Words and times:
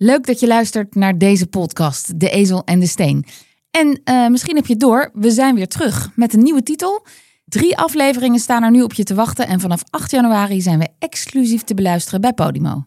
Leuk 0.00 0.26
dat 0.26 0.40
je 0.40 0.46
luistert 0.46 0.94
naar 0.94 1.18
deze 1.18 1.46
podcast, 1.46 2.20
De 2.20 2.30
Ezel 2.30 2.64
en 2.64 2.78
de 2.78 2.86
Steen. 2.86 3.24
En 3.70 4.00
uh, 4.04 4.28
misschien 4.28 4.56
heb 4.56 4.66
je 4.66 4.76
door, 4.76 5.10
we 5.12 5.30
zijn 5.30 5.54
weer 5.54 5.68
terug 5.68 6.10
met 6.14 6.34
een 6.34 6.42
nieuwe 6.42 6.62
titel. 6.62 7.06
Drie 7.44 7.76
afleveringen 7.78 8.40
staan 8.40 8.62
er 8.62 8.70
nu 8.70 8.82
op 8.82 8.92
je 8.92 9.04
te 9.04 9.14
wachten 9.14 9.46
en 9.46 9.60
vanaf 9.60 9.82
8 9.90 10.10
januari 10.10 10.60
zijn 10.60 10.78
we 10.78 10.88
exclusief 10.98 11.62
te 11.62 11.74
beluisteren 11.74 12.20
bij 12.20 12.32
Podimo. 12.32 12.84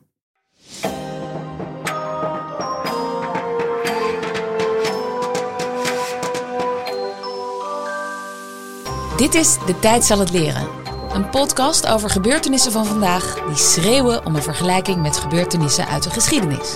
Dit 9.17 9.33
is 9.33 9.57
De 9.65 9.79
Tijd 9.81 10.03
zal 10.03 10.19
het 10.19 10.31
leren. 10.31 10.67
Een 11.13 11.29
podcast 11.29 11.87
over 11.87 12.09
gebeurtenissen 12.09 12.71
van 12.71 12.85
vandaag 12.85 13.46
die 13.47 13.55
schreeuwen 13.55 14.25
om 14.25 14.35
een 14.35 14.43
vergelijking 14.43 15.01
met 15.01 15.17
gebeurtenissen 15.17 15.87
uit 15.87 16.03
de 16.03 16.09
geschiedenis. 16.09 16.75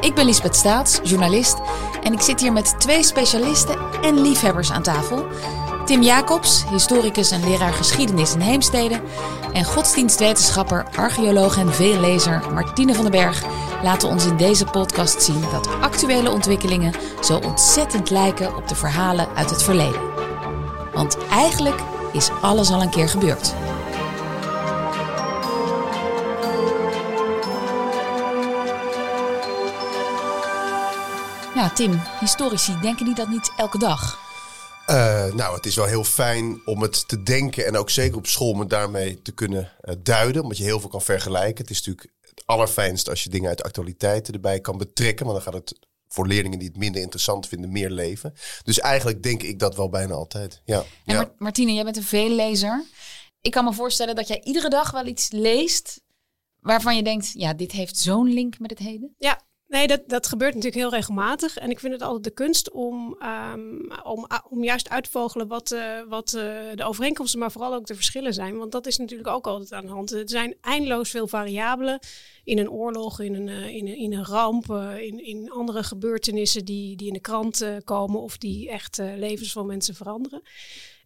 Ik 0.00 0.14
ben 0.14 0.24
Lisbeth 0.24 0.56
Staats, 0.56 1.00
journalist, 1.02 1.56
en 2.02 2.12
ik 2.12 2.20
zit 2.20 2.40
hier 2.40 2.52
met 2.52 2.80
twee 2.80 3.02
specialisten 3.02 3.78
en 4.02 4.20
liefhebbers 4.20 4.72
aan 4.72 4.82
tafel. 4.82 5.26
Tim 5.84 6.02
Jacobs, 6.02 6.64
historicus 6.70 7.30
en 7.30 7.44
leraar 7.44 7.72
geschiedenis 7.72 8.34
in 8.34 8.40
Heemstede. 8.40 9.00
En 9.52 9.64
godsdienstwetenschapper, 9.64 10.86
archeoloog 10.96 11.58
en 11.58 11.74
veellezer 11.74 12.42
Martine 12.52 12.94
van 12.94 13.02
den 13.02 13.12
Berg 13.12 13.42
laten 13.82 14.08
ons 14.08 14.26
in 14.26 14.36
deze 14.36 14.64
podcast 14.64 15.22
zien 15.22 15.44
dat 15.52 15.68
actuele 15.80 16.30
ontwikkelingen 16.30 16.94
zo 17.22 17.36
ontzettend 17.36 18.10
lijken 18.10 18.56
op 18.56 18.68
de 18.68 18.74
verhalen 18.74 19.28
uit 19.34 19.50
het 19.50 19.62
verleden. 19.62 20.00
Want 20.92 21.18
eigenlijk 21.30 21.80
is 22.12 22.30
alles 22.40 22.70
al 22.70 22.82
een 22.82 22.90
keer 22.90 23.08
gebeurd. 23.08 23.54
Ja, 31.58 31.70
Tim, 31.70 32.00
historici 32.20 32.80
denken 32.80 33.04
die 33.04 33.14
dat 33.14 33.28
niet 33.28 33.52
elke 33.56 33.78
dag? 33.78 34.18
Uh, 34.90 35.32
nou, 35.32 35.54
het 35.56 35.66
is 35.66 35.74
wel 35.74 35.84
heel 35.84 36.04
fijn 36.04 36.60
om 36.64 36.82
het 36.82 37.08
te 37.08 37.22
denken 37.22 37.66
en 37.66 37.76
ook 37.76 37.90
zeker 37.90 38.16
op 38.16 38.26
school 38.26 38.54
met 38.54 38.70
daarmee 38.70 39.22
te 39.22 39.32
kunnen 39.32 39.72
uh, 39.84 39.94
duiden, 40.02 40.42
omdat 40.42 40.58
je 40.58 40.64
heel 40.64 40.80
veel 40.80 40.88
kan 40.88 41.02
vergelijken. 41.02 41.64
Het 41.64 41.70
is 41.70 41.86
natuurlijk 41.86 42.14
het 42.20 42.42
allerfijnst 42.46 43.08
als 43.08 43.22
je 43.22 43.30
dingen 43.30 43.48
uit 43.48 43.58
de 43.58 43.64
actualiteiten 43.64 44.34
erbij 44.34 44.60
kan 44.60 44.78
betrekken, 44.78 45.26
want 45.26 45.44
dan 45.44 45.52
gaat 45.52 45.62
het 45.62 45.78
voor 46.08 46.26
leerlingen 46.26 46.58
die 46.58 46.68
het 46.68 46.76
minder 46.76 47.00
interessant 47.00 47.48
vinden 47.48 47.72
meer 47.72 47.90
leven. 47.90 48.34
Dus 48.64 48.80
eigenlijk 48.80 49.22
denk 49.22 49.42
ik 49.42 49.58
dat 49.58 49.76
wel 49.76 49.88
bijna 49.88 50.14
altijd. 50.14 50.62
Ja. 50.64 50.84
En 51.04 51.14
ja. 51.14 51.32
Martine, 51.38 51.72
jij 51.72 51.84
bent 51.84 51.96
een 51.96 52.02
veellezer. 52.02 52.84
Ik 53.40 53.50
kan 53.50 53.64
me 53.64 53.72
voorstellen 53.72 54.14
dat 54.14 54.28
jij 54.28 54.40
iedere 54.44 54.68
dag 54.68 54.90
wel 54.90 55.06
iets 55.06 55.30
leest 55.30 56.00
waarvan 56.60 56.96
je 56.96 57.02
denkt, 57.02 57.32
ja, 57.32 57.54
dit 57.54 57.72
heeft 57.72 57.96
zo'n 57.96 58.32
link 58.32 58.58
met 58.58 58.70
het 58.70 58.78
heden. 58.78 59.14
Ja, 59.18 59.40
Nee, 59.68 59.86
dat, 59.86 60.02
dat 60.06 60.26
gebeurt 60.26 60.54
natuurlijk 60.54 60.82
heel 60.82 60.90
regelmatig. 60.90 61.56
En 61.56 61.70
ik 61.70 61.80
vind 61.80 61.92
het 61.92 62.02
altijd 62.02 62.24
de 62.24 62.30
kunst 62.30 62.70
om, 62.70 63.22
um, 63.22 63.92
om, 64.02 64.26
om 64.48 64.64
juist 64.64 64.88
uit 64.88 65.04
te 65.04 65.10
vogelen 65.10 65.48
wat, 65.48 65.72
uh, 65.72 66.00
wat 66.08 66.32
uh, 66.36 66.42
de 66.74 66.84
overeenkomsten, 66.84 67.38
maar 67.38 67.52
vooral 67.52 67.74
ook 67.74 67.86
de 67.86 67.94
verschillen 67.94 68.34
zijn. 68.34 68.56
Want 68.56 68.72
dat 68.72 68.86
is 68.86 68.96
natuurlijk 68.96 69.28
ook 69.28 69.46
altijd 69.46 69.72
aan 69.72 69.84
de 69.84 69.92
hand. 69.92 70.12
Er 70.12 70.22
zijn 70.28 70.56
eindeloos 70.60 71.10
veel 71.10 71.28
variabelen 71.28 71.98
in 72.44 72.58
een 72.58 72.70
oorlog, 72.70 73.20
in 73.20 73.34
een, 73.34 73.46
uh, 73.46 73.68
in 73.68 73.86
een, 73.86 73.96
in 73.96 74.12
een 74.12 74.24
ramp, 74.24 74.70
in, 74.98 75.24
in 75.24 75.50
andere 75.50 75.82
gebeurtenissen 75.82 76.64
die, 76.64 76.96
die 76.96 77.06
in 77.06 77.12
de 77.12 77.20
krant 77.20 77.64
komen 77.84 78.20
of 78.20 78.38
die 78.38 78.70
echt 78.70 78.98
levens 78.98 79.52
van 79.52 79.66
mensen 79.66 79.94
veranderen. 79.94 80.42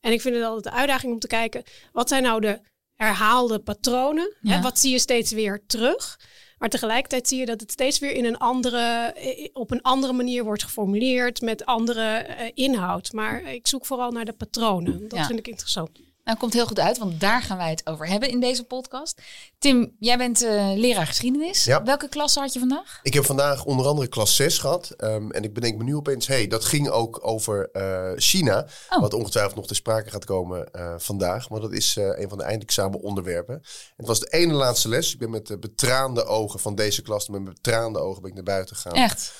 En 0.00 0.12
ik 0.12 0.20
vind 0.20 0.34
het 0.34 0.44
altijd 0.44 0.64
de 0.64 0.80
uitdaging 0.80 1.12
om 1.12 1.18
te 1.18 1.26
kijken, 1.26 1.62
wat 1.92 2.08
zijn 2.08 2.22
nou 2.22 2.40
de 2.40 2.60
herhaalde 2.94 3.58
patronen? 3.58 4.36
Ja. 4.40 4.54
Hè? 4.54 4.60
Wat 4.60 4.78
zie 4.78 4.90
je 4.90 4.98
steeds 4.98 5.32
weer 5.32 5.62
terug? 5.66 6.18
Maar 6.62 6.70
tegelijkertijd 6.70 7.28
zie 7.28 7.38
je 7.38 7.46
dat 7.46 7.60
het 7.60 7.70
steeds 7.70 7.98
weer 7.98 8.12
in 8.12 8.24
een 8.24 8.38
andere, 8.38 9.14
op 9.52 9.70
een 9.70 9.82
andere 9.82 10.12
manier 10.12 10.44
wordt 10.44 10.62
geformuleerd, 10.62 11.40
met 11.40 11.64
andere 11.64 12.26
uh, 12.28 12.50
inhoud. 12.54 13.12
Maar 13.12 13.52
ik 13.52 13.66
zoek 13.66 13.86
vooral 13.86 14.10
naar 14.10 14.24
de 14.24 14.32
patronen. 14.32 15.08
Dat 15.08 15.18
ja. 15.18 15.26
vind 15.26 15.38
ik 15.38 15.48
interessant. 15.48 15.90
Nou, 16.24 16.38
komt 16.38 16.52
heel 16.52 16.66
goed 16.66 16.78
uit, 16.78 16.98
want 16.98 17.20
daar 17.20 17.42
gaan 17.42 17.56
wij 17.56 17.70
het 17.70 17.86
over 17.86 18.08
hebben 18.08 18.28
in 18.28 18.40
deze 18.40 18.64
podcast. 18.64 19.22
Tim, 19.58 19.96
jij 19.98 20.18
bent 20.18 20.42
uh, 20.42 20.72
leraar 20.74 21.06
geschiedenis. 21.06 21.64
Ja. 21.64 21.82
Welke 21.82 22.08
klasse 22.08 22.40
had 22.40 22.52
je 22.52 22.58
vandaag? 22.58 23.00
Ik 23.02 23.14
heb 23.14 23.24
vandaag 23.24 23.64
onder 23.64 23.86
andere 23.86 24.08
klas 24.08 24.36
6 24.36 24.58
gehad. 24.58 24.94
Um, 24.98 25.30
en 25.30 25.44
ik 25.44 25.54
bedenk 25.54 25.78
me 25.78 25.84
nu 25.84 25.96
opeens, 25.96 26.26
hey, 26.26 26.46
dat 26.46 26.64
ging 26.64 26.88
ook 26.88 27.26
over 27.26 27.68
uh, 27.72 28.12
China. 28.16 28.66
Oh. 28.90 29.00
Wat 29.00 29.14
ongetwijfeld 29.14 29.54
nog 29.54 29.66
ter 29.66 29.76
sprake 29.76 30.10
gaat 30.10 30.24
komen 30.24 30.68
uh, 30.72 30.94
vandaag. 30.98 31.50
Maar 31.50 31.60
dat 31.60 31.72
is 31.72 31.96
een 31.96 32.28
van 32.28 32.38
de 32.38 32.44
eindexamen 32.44 33.00
onderwerpen. 33.00 33.62
Het 33.96 34.06
was 34.06 34.20
de 34.20 34.30
ene 34.30 34.52
laatste 34.52 34.88
les. 34.88 35.12
Ik 35.12 35.18
ben 35.18 35.30
met 35.30 35.60
betraande 35.60 36.24
ogen 36.24 36.60
van 36.60 36.74
deze 36.74 37.02
klas, 37.02 37.28
met 37.28 37.44
betraande 37.44 37.98
ogen 37.98 38.20
ben 38.22 38.30
ik 38.30 38.36
naar 38.36 38.44
buiten 38.44 38.76
gegaan. 38.76 38.94
Echt? 38.94 39.32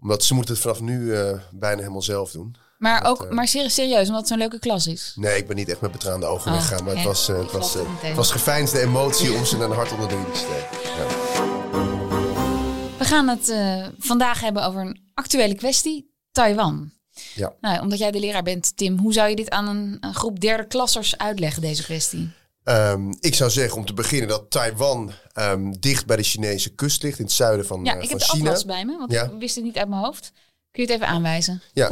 Omdat 0.00 0.24
ze 0.24 0.34
moeten 0.34 0.54
het 0.54 0.62
vanaf 0.62 0.80
nu 0.80 1.14
bijna 1.50 1.80
helemaal 1.80 2.02
zelf 2.02 2.30
doen. 2.30 2.56
Maar, 2.78 3.02
dat, 3.02 3.10
ook, 3.10 3.24
uh, 3.24 3.30
maar 3.30 3.48
serieus, 3.48 4.06
omdat 4.06 4.20
het 4.20 4.28
zo'n 4.28 4.38
leuke 4.38 4.58
klas 4.58 4.86
is. 4.86 5.12
Nee, 5.14 5.36
ik 5.36 5.46
ben 5.46 5.56
niet 5.56 5.68
echt 5.68 5.80
met 5.80 5.92
betraande 5.92 6.26
ogen 6.26 6.50
oh, 6.50 6.56
weggegaan. 6.56 6.84
Maar 6.84 6.94
het 6.94 7.04
was, 7.04 7.28
uh, 7.28 7.38
het, 7.38 7.52
was, 7.52 7.76
uh, 7.76 7.82
het 8.00 8.16
was 8.16 8.30
geveinsde 8.30 8.80
emotie 8.80 9.32
om 9.32 9.44
ze 9.44 9.58
een 9.58 9.70
hart 9.70 9.92
onder 9.92 10.08
de 10.08 10.14
riem 10.14 10.32
te 10.32 10.38
steken. 10.38 10.68
Ja. 10.96 11.06
We 12.98 13.04
gaan 13.04 13.28
het 13.28 13.54
vandaag 13.98 14.40
hebben 14.40 14.64
over 14.64 14.80
een 14.80 15.00
actuele 15.14 15.54
kwestie. 15.54 16.12
Taiwan. 16.32 16.92
Ja. 17.34 17.52
Nou, 17.60 17.80
omdat 17.80 17.98
jij 17.98 18.10
de 18.10 18.20
leraar 18.20 18.42
bent, 18.42 18.76
Tim, 18.76 18.98
hoe 18.98 19.12
zou 19.12 19.28
je 19.28 19.36
dit 19.36 19.50
aan 19.50 19.68
een, 19.68 19.96
een 20.00 20.14
groep 20.14 20.40
derde 20.40 20.66
klassers 20.66 21.18
uitleggen, 21.18 21.62
deze 21.62 21.82
kwestie? 21.82 22.32
Um, 22.64 23.16
ik 23.20 23.34
zou 23.34 23.50
zeggen 23.50 23.78
om 23.78 23.84
te 23.84 23.94
beginnen 23.94 24.28
dat 24.28 24.50
Taiwan 24.50 25.12
um, 25.38 25.80
dicht 25.80 26.06
bij 26.06 26.16
de 26.16 26.22
Chinese 26.22 26.74
kust 26.74 27.02
ligt, 27.02 27.18
in 27.18 27.24
het 27.24 27.34
zuiden 27.34 27.66
van, 27.66 27.84
ja, 27.84 27.96
uh, 27.96 28.02
ik 28.02 28.08
van 28.08 28.18
heb 28.18 28.28
China. 28.28 28.42
de 28.42 28.48
atlas 28.48 28.64
bij 28.64 28.84
me, 28.84 28.98
want 28.98 29.12
ja. 29.12 29.22
ik 29.22 29.30
wist 29.38 29.54
het 29.54 29.64
niet 29.64 29.76
uit 29.76 29.88
mijn 29.88 30.02
hoofd. 30.02 30.32
Kun 30.70 30.82
je 30.82 30.92
het 30.92 31.00
even 31.00 31.14
aanwijzen? 31.14 31.62
Ja, 31.72 31.90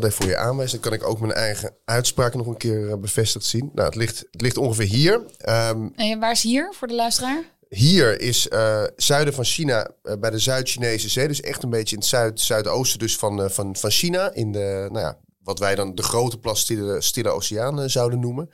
het 0.00 0.10
even 0.10 0.22
voor 0.22 0.32
je 0.32 0.36
aanwijzen. 0.36 0.80
Dan 0.80 0.90
kan 0.90 1.00
ik 1.00 1.06
ook 1.08 1.20
mijn 1.20 1.32
eigen 1.32 1.74
uitspraak 1.84 2.34
nog 2.34 2.46
een 2.46 2.56
keer 2.56 3.00
bevestigd 3.00 3.44
zien. 3.44 3.70
Nou, 3.74 3.86
het 3.86 3.96
ligt, 3.96 4.24
het 4.30 4.40
ligt 4.40 4.56
ongeveer 4.56 4.86
hier. 4.86 5.12
Um, 5.48 5.92
en 5.96 6.20
waar 6.20 6.32
is 6.32 6.42
hier 6.42 6.72
voor 6.74 6.88
de 6.88 6.94
luisteraar? 6.94 7.42
Hier 7.68 8.20
is 8.20 8.48
uh, 8.52 8.82
zuiden 8.96 9.34
van 9.34 9.44
China 9.44 9.90
uh, 10.02 10.14
bij 10.20 10.30
de 10.30 10.38
Zuid-Chinese 10.38 11.08
zee. 11.08 11.28
Dus 11.28 11.40
echt 11.40 11.62
een 11.62 11.70
beetje 11.70 11.94
in 11.94 12.00
het 12.00 12.10
zuid, 12.10 12.40
zuidoosten 12.40 12.98
dus 12.98 13.16
van, 13.16 13.40
uh, 13.40 13.48
van, 13.48 13.76
van 13.76 13.90
China. 13.90 14.32
In 14.32 14.52
de, 14.52 14.88
nou 14.90 15.04
ja, 15.04 15.18
wat 15.44 15.58
wij 15.58 15.74
dan 15.74 15.94
de 15.94 16.02
grote 16.02 16.38
plas 16.38 16.60
Stille, 16.98 17.30
Oceaan 17.30 17.90
zouden 17.90 18.20
noemen. 18.20 18.48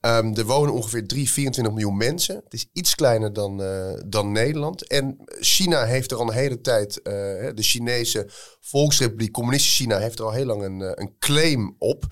Um, 0.00 0.36
er 0.36 0.44
wonen 0.44 0.74
ongeveer 0.74 1.06
3, 1.06 1.30
24 1.30 1.72
miljoen 1.74 1.96
mensen. 1.96 2.34
Het 2.44 2.54
is 2.54 2.68
iets 2.72 2.94
kleiner 2.94 3.32
dan, 3.32 3.60
uh, 3.60 3.92
dan 4.06 4.32
Nederland. 4.32 4.86
En 4.86 5.16
China 5.40 5.84
heeft 5.84 6.10
er 6.10 6.16
al 6.16 6.28
een 6.28 6.34
hele 6.34 6.60
tijd, 6.60 6.96
uh, 6.96 7.12
de 7.54 7.62
Chinese 7.62 8.30
Volksrepubliek, 8.60 9.32
Communistische 9.32 9.82
China, 9.82 9.98
heeft 9.98 10.18
er 10.18 10.24
al 10.24 10.32
heel 10.32 10.46
lang 10.46 10.62
een, 10.62 11.00
een 11.00 11.14
claim 11.18 11.74
op. 11.78 12.04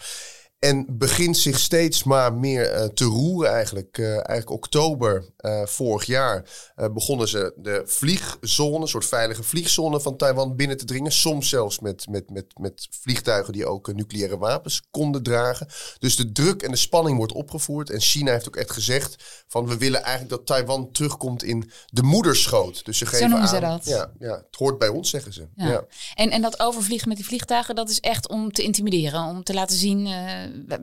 En 0.61 0.87
begint 0.89 1.37
zich 1.37 1.59
steeds 1.59 2.03
maar 2.03 2.35
meer 2.35 2.75
uh, 2.75 2.85
te 2.85 3.05
roeren 3.05 3.53
eigenlijk. 3.53 3.99
Uh, 3.99 4.09
eigenlijk 4.09 4.51
oktober 4.51 5.25
uh, 5.41 5.67
vorig 5.67 6.05
jaar 6.05 6.45
begonnen 6.93 7.29
ze 7.29 7.53
de 7.57 7.83
vliegzone, 7.85 8.81
een 8.81 8.89
soort 8.89 9.07
veilige 9.07 9.43
vliegzone 9.43 10.01
van 10.01 10.17
Taiwan 10.17 10.57
binnen 10.57 10.77
te 10.77 10.85
dringen. 10.85 11.13
Soms 11.13 11.49
zelfs 11.49 11.79
met, 11.79 12.07
met, 12.09 12.31
met, 12.31 12.47
met 12.59 12.89
vliegtuigen 12.91 13.53
die 13.53 13.67
ook 13.67 13.95
nucleaire 13.95 14.39
wapens 14.39 14.83
konden 14.91 15.23
dragen. 15.23 15.69
Dus 15.99 16.17
de 16.17 16.33
druk 16.33 16.63
en 16.63 16.71
de 16.71 16.77
spanning 16.77 17.17
wordt 17.17 17.33
opgevoerd. 17.33 17.91
En 17.91 18.01
China 18.01 18.33
heeft 18.33 18.49
ook 18.49 18.57
echt 18.57 18.71
gezegd 18.71 19.45
van 19.47 19.67
we 19.67 19.79
willen 19.79 20.03
eigenlijk 20.03 20.31
dat 20.31 20.47
Taiwan 20.47 20.93
terugkomt 20.93 21.43
in 21.43 21.71
de 21.87 22.03
moederschoot. 22.03 22.85
Dus 22.85 22.99
ze 22.99 23.07
geven 23.07 23.19
Zo 23.19 23.27
noemen 23.27 23.49
aan, 23.49 23.55
ze 23.55 23.61
dat. 23.61 23.85
Ja, 23.85 24.13
ja, 24.19 24.35
het 24.35 24.57
hoort 24.57 24.79
bij 24.79 24.89
ons 24.89 25.11
zeggen 25.11 25.33
ze. 25.33 25.49
Ja. 25.55 25.69
Ja. 25.69 25.85
En, 26.15 26.31
en 26.31 26.43
dat 26.43 26.61
overvliegen 26.61 27.09
met 27.09 27.17
die 27.17 27.27
vliegtuigen, 27.27 27.75
dat 27.75 27.91
is 27.91 28.01
echt 28.01 28.29
om 28.29 28.53
te 28.53 28.63
intimideren. 28.63 29.25
Om 29.25 29.43
te 29.43 29.55
laten 29.55 29.77
zien, 29.77 30.09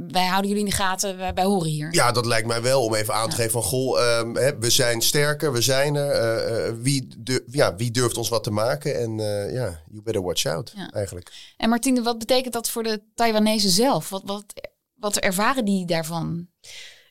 wij 0.08 0.26
houden 0.26 0.50
jullie 0.50 0.66
in 0.66 0.70
de 0.70 0.76
gaten, 0.76 1.18
wij, 1.18 1.34
wij, 1.34 1.44
horen 1.44 1.70
hier. 1.70 1.94
Ja, 1.94 2.12
dat 2.12 2.26
lijkt 2.26 2.48
mij 2.48 2.62
wel 2.62 2.84
om 2.84 2.94
even 2.94 3.14
aan 3.14 3.30
te 3.30 3.36
geven 3.36 3.52
van... 3.52 3.64
goh, 3.64 4.20
um, 4.20 4.36
hè, 4.36 4.58
we 4.58 4.70
zijn 4.70 5.02
sterker, 5.02 5.52
we 5.54 5.62
zijn 5.62 5.96
er. 5.96 6.68
Uh, 6.68 6.74
wie, 6.82 7.08
du 7.18 7.44
ja, 7.48 7.76
wie 7.76 7.92
durft 7.92 8.18
ons 8.18 8.30
wat 8.30 8.44
te 8.44 8.52
maken? 8.52 9.00
En 9.00 9.20
uh, 9.20 9.54
ja, 9.54 9.82
you 9.90 10.02
better 10.04 10.22
watch 10.22 10.46
out 10.46 10.74
Ja. 10.76 10.90
eigenlijk. 10.90 11.54
En 11.58 11.70
Martine, 11.70 12.02
wat 12.02 12.18
betekent 12.18 12.54
dat 12.54 12.70
voor 12.70 12.84
de 12.84 13.02
Taiwanese 13.16 13.70
zelf? 13.70 14.10
Wat, 14.10 14.22
wat, 14.26 14.46
wat 14.96 15.18
ervaren 15.18 15.66
die 15.66 15.86
daarvan? 15.86 16.48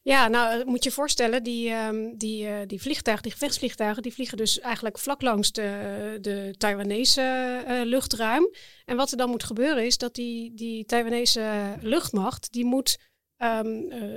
Ja, 0.06 0.28
nou 0.28 0.64
moet 0.64 0.84
je 0.84 0.90
voorstellen, 0.90 1.42
die, 1.42 1.70
um, 1.70 2.18
die, 2.18 2.46
uh, 2.46 2.58
die 2.66 2.80
vliegtuigen, 2.80 3.22
die 3.22 3.32
gevechtsvliegtuigen, 3.32 4.02
die 4.02 4.12
vliegen 4.12 4.36
dus 4.36 4.60
eigenlijk 4.60 4.98
vlak 4.98 5.22
langs 5.22 5.52
de, 5.52 6.18
de 6.20 6.54
Taiwanese 6.58 7.64
uh, 7.68 7.80
luchtruim. 7.84 8.50
En 8.84 8.96
wat 8.96 9.10
er 9.10 9.16
dan 9.16 9.30
moet 9.30 9.44
gebeuren 9.44 9.86
is 9.86 9.98
dat 9.98 10.14
die, 10.14 10.54
die 10.54 10.84
Taiwanese 10.84 11.74
luchtmacht, 11.80 12.52
die 12.52 12.64
moet 12.64 12.98
uh, 13.38 13.60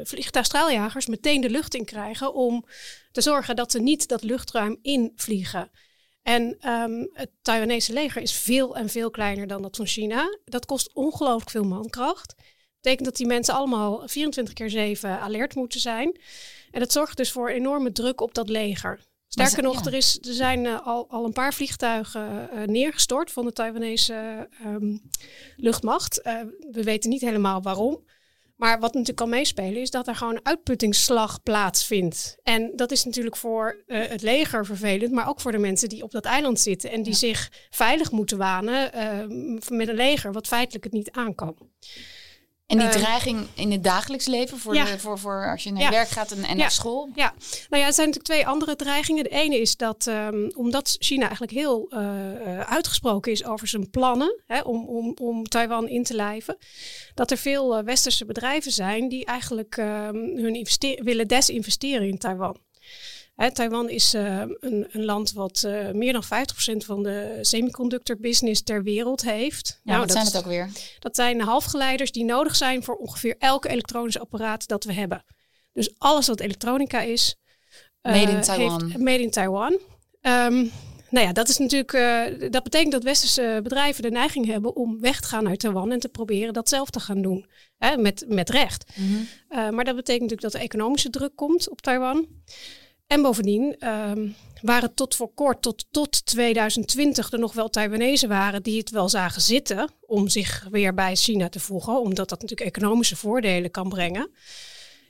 vliegtuigstraaljagers 0.04 1.08
meteen 1.08 1.42
de 1.42 1.50
lucht 1.50 1.76
in 1.76 1.86
krijgen 1.86 2.34
om 2.34 2.66
te 3.12 3.22
zorgen 3.22 3.56
dat 3.56 3.72
ze 3.72 3.80
niet 3.80 4.08
dat 4.08 4.24
luchtruim 4.24 4.80
invliegen. 4.82 5.72
En 6.22 6.70
um, 6.72 7.10
het 7.14 7.32
Taiwanese 7.42 7.94
leger 7.94 8.22
is 8.22 8.34
veel 8.34 8.76
en 8.76 8.90
veel 8.90 9.10
kleiner 9.10 9.48
dan 9.48 9.62
dat 9.62 9.76
van 9.76 9.88
China. 9.88 10.38
Dat 10.46 10.66
kost 10.66 10.94
ongelooflijk 10.94 11.50
veel 11.50 11.64
mankracht 11.64 12.36
betekent 12.82 13.06
dat 13.06 13.18
die 13.18 13.28
mensen 13.28 13.54
allemaal 13.54 14.08
24 14.08 14.54
keer 14.54 14.70
7 14.70 15.20
alert 15.20 15.56
moeten 15.56 15.80
zijn. 15.80 16.20
En 16.72 16.80
dat 16.80 16.92
zorgt 16.92 17.18
dus 17.18 17.32
voor 17.32 17.50
enorme 17.50 17.92
druk 17.92 18.22
op 18.22 18.34
dat 18.34 18.50
leger. 18.50 19.00
Sterker 19.28 19.64
nog, 19.64 19.86
er, 19.86 19.94
is, 19.94 20.18
er 20.22 20.34
zijn 20.34 20.66
uh, 20.66 20.88
al, 20.88 21.10
al 21.10 21.26
een 21.26 21.34
paar 21.34 21.54
vliegtuigen 21.54 22.50
uh, 22.54 22.64
neergestort 22.64 23.32
van 23.32 23.46
de 23.46 23.52
Taiwanese 23.52 24.50
um, 24.66 25.02
luchtmacht. 25.56 26.22
Uh, 26.24 26.42
we 26.72 26.84
weten 26.84 27.10
niet 27.10 27.22
helemaal 27.22 27.62
waarom. 27.62 28.04
Maar 28.60 28.80
wat 28.80 28.92
natuurlijk 28.92 29.18
kan 29.18 29.30
meespelen 29.30 29.82
is 29.82 29.92
dat 29.92 30.08
er 30.08 30.16
gewoon 30.16 30.36
een 30.36 30.46
uitputtingsslag 30.46 31.44
plaatsvindt. 31.44 32.38
En 32.44 32.72
dat 32.76 32.92
is 32.92 33.04
natuurlijk 33.04 33.36
voor 33.36 33.84
uh, 33.88 34.08
het 34.08 34.22
leger 34.22 34.66
vervelend, 34.66 35.12
maar 35.12 35.28
ook 35.28 35.42
voor 35.42 35.52
de 35.52 35.58
mensen 35.58 35.90
die 35.90 36.04
op 36.04 36.12
dat 36.12 36.26
eiland 36.26 36.60
zitten 36.60 36.92
en 36.92 37.04
die 37.04 37.12
ja. 37.12 37.18
zich 37.18 37.52
veilig 37.70 38.12
moeten 38.12 38.38
wanen 38.38 38.92
uh, 38.96 39.78
met 39.78 39.88
een 39.88 39.96
leger 39.96 40.32
wat 40.32 40.48
feitelijk 40.48 40.84
het 40.84 40.94
niet 40.94 41.12
aan 41.12 41.36
kan. 41.36 41.56
En 42.70 42.78
die 42.78 42.90
dreiging 42.90 43.48
in 43.54 43.72
het 43.72 43.84
dagelijks 43.84 44.26
leven 44.26 44.58
voor, 44.58 44.74
ja. 44.74 44.86
de, 44.86 45.00
voor, 45.00 45.20
voor 45.20 45.50
als 45.52 45.64
je 45.64 45.72
naar 45.72 45.82
ja. 45.82 45.90
werk 45.90 46.10
gaat 46.10 46.32
en, 46.32 46.44
en 46.44 46.50
ja. 46.50 46.62
naar 46.62 46.72
school? 46.72 47.10
Ja, 47.16 47.34
nou 47.70 47.82
ja, 47.82 47.88
er 47.88 47.94
zijn 47.94 48.08
natuurlijk 48.08 48.24
twee 48.24 48.48
andere 48.48 48.76
dreigingen. 48.76 49.24
De 49.24 49.30
ene 49.30 49.60
is 49.60 49.78
dat 49.78 50.06
um, 50.06 50.52
omdat 50.56 50.96
China 51.00 51.22
eigenlijk 51.22 51.52
heel 51.52 51.90
uh, 51.94 52.60
uitgesproken 52.60 53.32
is 53.32 53.46
over 53.46 53.68
zijn 53.68 53.90
plannen 53.90 54.42
hè, 54.46 54.60
om, 54.60 54.88
om, 54.88 55.16
om 55.22 55.44
Taiwan 55.44 55.88
in 55.88 56.04
te 56.04 56.14
lijven, 56.14 56.58
dat 57.14 57.32
er 57.32 57.38
veel 57.38 57.78
uh, 57.78 57.84
westerse 57.84 58.26
bedrijven 58.26 58.72
zijn 58.72 59.10
die 59.10 59.26
eigenlijk 59.26 59.78
um, 59.78 60.38
hun 60.38 60.68
willen 61.04 61.28
desinvesteren 61.28 62.08
in 62.08 62.18
Taiwan. 62.18 62.58
Hè, 63.40 63.52
Taiwan 63.52 63.90
is 63.90 64.14
uh, 64.14 64.42
een, 64.60 64.88
een, 64.92 65.06
land 65.06 65.34
wat 65.34 65.64
uh, 65.66 65.92
meer 65.92 66.14
dan 66.14 66.24
50% 66.24 66.28
van 66.86 67.04
de 67.04 67.38
semiconductor 67.42 68.18
business 68.18 68.64
ter 68.64 68.84
wereld 68.84 69.22
heeft. 69.22 69.80
Ja, 69.84 69.92
nou, 69.92 70.00
wat 70.00 70.12
zijn 70.12 70.26
het 70.26 70.38
ook 70.38 70.46
weer? 70.46 70.70
Dat 71.00 71.16
zijn 71.16 71.42
halfgeleiders 71.42 72.12
die 72.12 72.24
nodig 72.24 72.56
zijn 72.56 72.84
voor 72.84 72.96
ongeveer 72.96 73.36
elk 73.38 73.66
elektronisch 73.66 74.20
apparaat 74.20 74.68
dat 74.68 74.84
we 74.84 74.94
hebben. 74.94 75.24
Dus 75.74 75.94
alles 75.98 76.28
wat 76.28 76.40
elektronica 76.40 77.02
is. 77.02 77.36
Uh, 78.02 78.14
made 78.14 78.32
in 78.32 78.42
Taiwan. 78.42 78.84
Heeft, 78.84 78.98
made 78.98 79.22
in 79.22 79.32
Taiwan. 79.32 79.72
Um, 80.22 80.72
nou 81.10 81.26
ja, 81.26 81.34
dat 81.34 81.50
is 81.50 81.58
natuurlijk. 81.58 81.94
Uh, 81.94 82.50
dat 82.52 82.64
betekent 82.64 82.92
dat 82.92 83.04
westerse 83.04 83.60
bedrijven 83.64 84.04
de 84.04 84.12
neiging 84.12 84.46
hebben 84.46 84.76
om 84.76 85.00
weg 85.00 85.22
te 85.22 85.28
gaan 85.28 85.48
uit 85.48 85.60
Taiwan 85.60 85.92
en 85.92 86.00
te 86.00 86.10
proberen 86.10 86.54
dat 86.54 86.70
zelf 86.70 86.90
te 86.90 87.00
gaan 87.00 87.22
doen. 87.22 87.46
Hè, 87.78 87.98
met, 87.98 88.26
met 88.28 88.50
recht. 88.50 88.86
Mm 88.96 89.08
-hmm. 89.08 89.28
uh, 89.50 89.70
maar 89.70 89.86
dat 89.86 89.96
betekent 89.96 90.30
natuurlijk 90.30 90.42
dat 90.42 90.54
er 90.54 90.62
economische 90.62 91.10
druk 91.10 91.36
komt 91.36 91.70
op 91.70 91.82
Taiwan. 91.82 92.28
En 93.10 93.22
bovendien 93.22 93.88
um, 93.88 94.36
waren 94.62 94.94
tot 94.94 95.16
voor 95.16 95.34
kort, 95.34 95.62
tot, 95.62 95.86
tot 95.92 96.26
2020, 96.26 97.32
er 97.32 97.40
nog 97.40 97.54
wel 97.54 97.70
Taiwanezen 97.70 98.30
waren 98.30 98.64
die 98.64 98.78
het 98.80 98.90
wel 98.90 99.10
zagen 99.10 99.42
zitten 99.42 99.92
om 100.06 100.28
zich 100.28 100.68
weer 100.72 100.94
bij 100.94 101.16
China 101.16 101.50
te 101.50 101.60
voegen, 101.60 102.00
omdat 102.00 102.30
dat 102.30 102.42
natuurlijk 102.42 102.76
economische 102.76 103.16
voordelen 103.16 103.72
kan 103.72 103.90
brengen. 103.90 104.32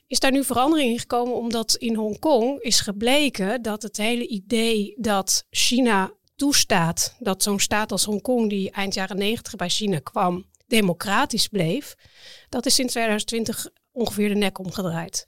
Is 0.07 0.19
daar 0.19 0.31
nu 0.31 0.44
verandering 0.44 0.92
in 0.92 1.00
gekomen 1.00 1.36
omdat 1.36 1.75
in 1.75 1.96
Hongkong 1.96 2.62
is 2.62 2.80
gebleken 2.80 3.62
dat 3.62 3.81
het 3.81 3.98
hele 3.98 4.28
idee 4.28 4.94
dat 4.98 5.46
China 5.50 6.12
toestaat 6.36 7.16
dat 7.19 7.44
zo'n 7.44 7.60
staat 7.60 7.92
als 7.92 8.04
Hongkong, 8.04 8.50
die 8.50 8.72
eind 8.72 8.94
jaren 8.94 9.18
90 9.18 9.56
bij 9.56 9.69
China 9.69 10.00
kwam, 10.00 10.46
democratisch 10.68 11.48
bleef, 11.48 11.96
dat 12.50 12.66
is 12.66 12.75
sinds 12.75 12.92
2020 12.92 13.68
ongeveer 13.92 14.30
de 14.30 14.36
nek 14.36 14.60
omgedraaid. 14.60 15.25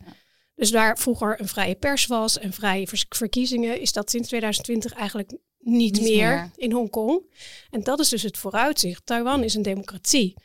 Dus 0.61 0.71
waar 0.71 0.97
vroeger 0.97 1.39
een 1.39 1.47
vrije 1.47 1.75
pers 1.75 2.05
was 2.05 2.39
en 2.39 2.53
vrije 2.53 2.87
verkiezingen, 3.09 3.79
is 3.81 3.93
dat 3.93 4.09
sinds 4.09 4.27
2020 4.27 4.93
eigenlijk 4.93 5.29
niet, 5.29 5.39
niet 5.59 6.01
meer, 6.01 6.29
meer 6.29 6.51
in 6.55 6.71
Hongkong. 6.71 7.21
En 7.69 7.83
dat 7.83 7.99
is 7.99 8.09
dus 8.09 8.21
het 8.21 8.37
vooruitzicht. 8.37 9.05
Taiwan 9.05 9.43
is 9.43 9.53
een 9.53 9.61
democratie. 9.61 10.35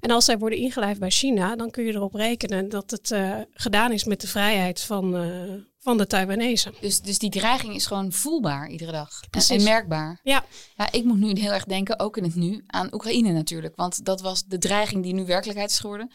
En 0.00 0.10
als 0.10 0.24
zij 0.24 0.38
worden 0.38 0.58
ingelijfd 0.58 1.00
bij 1.00 1.10
China, 1.10 1.56
dan 1.56 1.70
kun 1.70 1.84
je 1.84 1.92
erop 1.92 2.14
rekenen 2.14 2.68
dat 2.68 2.90
het 2.90 3.10
uh, 3.10 3.38
gedaan 3.50 3.92
is 3.92 4.04
met 4.04 4.20
de 4.20 4.28
vrijheid 4.28 4.80
van, 4.80 5.24
uh, 5.24 5.52
van 5.78 5.98
de 5.98 6.06
Taiwanese. 6.06 6.72
Dus, 6.80 7.00
dus 7.00 7.18
die 7.18 7.30
dreiging 7.30 7.74
is 7.74 7.86
gewoon 7.86 8.12
voelbaar 8.12 8.68
iedere 8.68 8.92
dag 8.92 9.20
en, 9.30 9.56
en, 9.56 9.62
merkbaar. 9.62 10.20
Ja. 10.22 10.44
ja. 10.76 10.92
Ik 10.92 11.04
moet 11.04 11.18
nu 11.18 11.40
heel 11.40 11.52
erg 11.52 11.64
denken, 11.64 11.98
ook 11.98 12.16
in 12.16 12.24
het 12.24 12.34
nu, 12.34 12.64
aan 12.66 12.94
Oekraïne 12.94 13.32
natuurlijk. 13.32 13.76
Want 13.76 14.04
dat 14.04 14.20
was 14.20 14.44
de 14.44 14.58
dreiging 14.58 15.02
die 15.02 15.14
nu 15.14 15.24
werkelijkheid 15.24 15.70
is 15.70 15.78
geworden. 15.78 16.10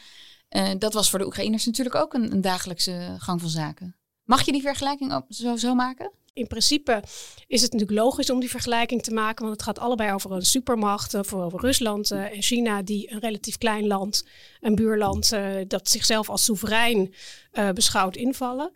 Uh, 0.55 0.69
dat 0.77 0.93
was 0.93 1.09
voor 1.09 1.19
de 1.19 1.25
Oekraïners 1.25 1.65
natuurlijk 1.65 1.95
ook 1.95 2.13
een, 2.13 2.31
een, 2.31 2.41
dagelijkse 2.41 3.15
gang 3.17 3.41
van 3.41 3.49
zaken. 3.49 3.95
Mag 4.23 4.45
je 4.45 4.51
die 4.51 4.61
vergelijking 4.61 5.23
zo, 5.29 5.55
zo 5.55 5.75
maken? 5.75 6.11
In 6.33 6.47
principe 6.47 7.03
is 7.47 7.61
het 7.61 7.71
natuurlijk 7.71 7.99
logisch 7.99 8.29
om 8.29 8.39
die 8.39 8.49
vergelijking 8.49 9.03
te 9.03 9.13
maken, 9.13 9.45
want 9.45 9.55
het 9.55 9.65
gaat 9.65 9.79
allebei 9.79 10.13
over 10.13 10.31
een 10.31 10.45
supermacht, 10.45 11.13
of 11.13 11.33
over 11.33 11.59
Rusland 11.59 12.11
uh, 12.11 12.35
en 12.35 12.41
China, 12.41 12.81
die 12.81 13.11
een 13.11 13.19
relatief 13.19 13.57
klein 13.57 13.87
land, 13.87 14.25
een 14.61 14.75
buurland, 14.75 15.33
dat 15.67 15.89
zichzelf 15.89 16.29
als 16.29 16.43
soeverein 16.43 17.13
beschouwt, 17.73 18.15
invallen. 18.15 18.71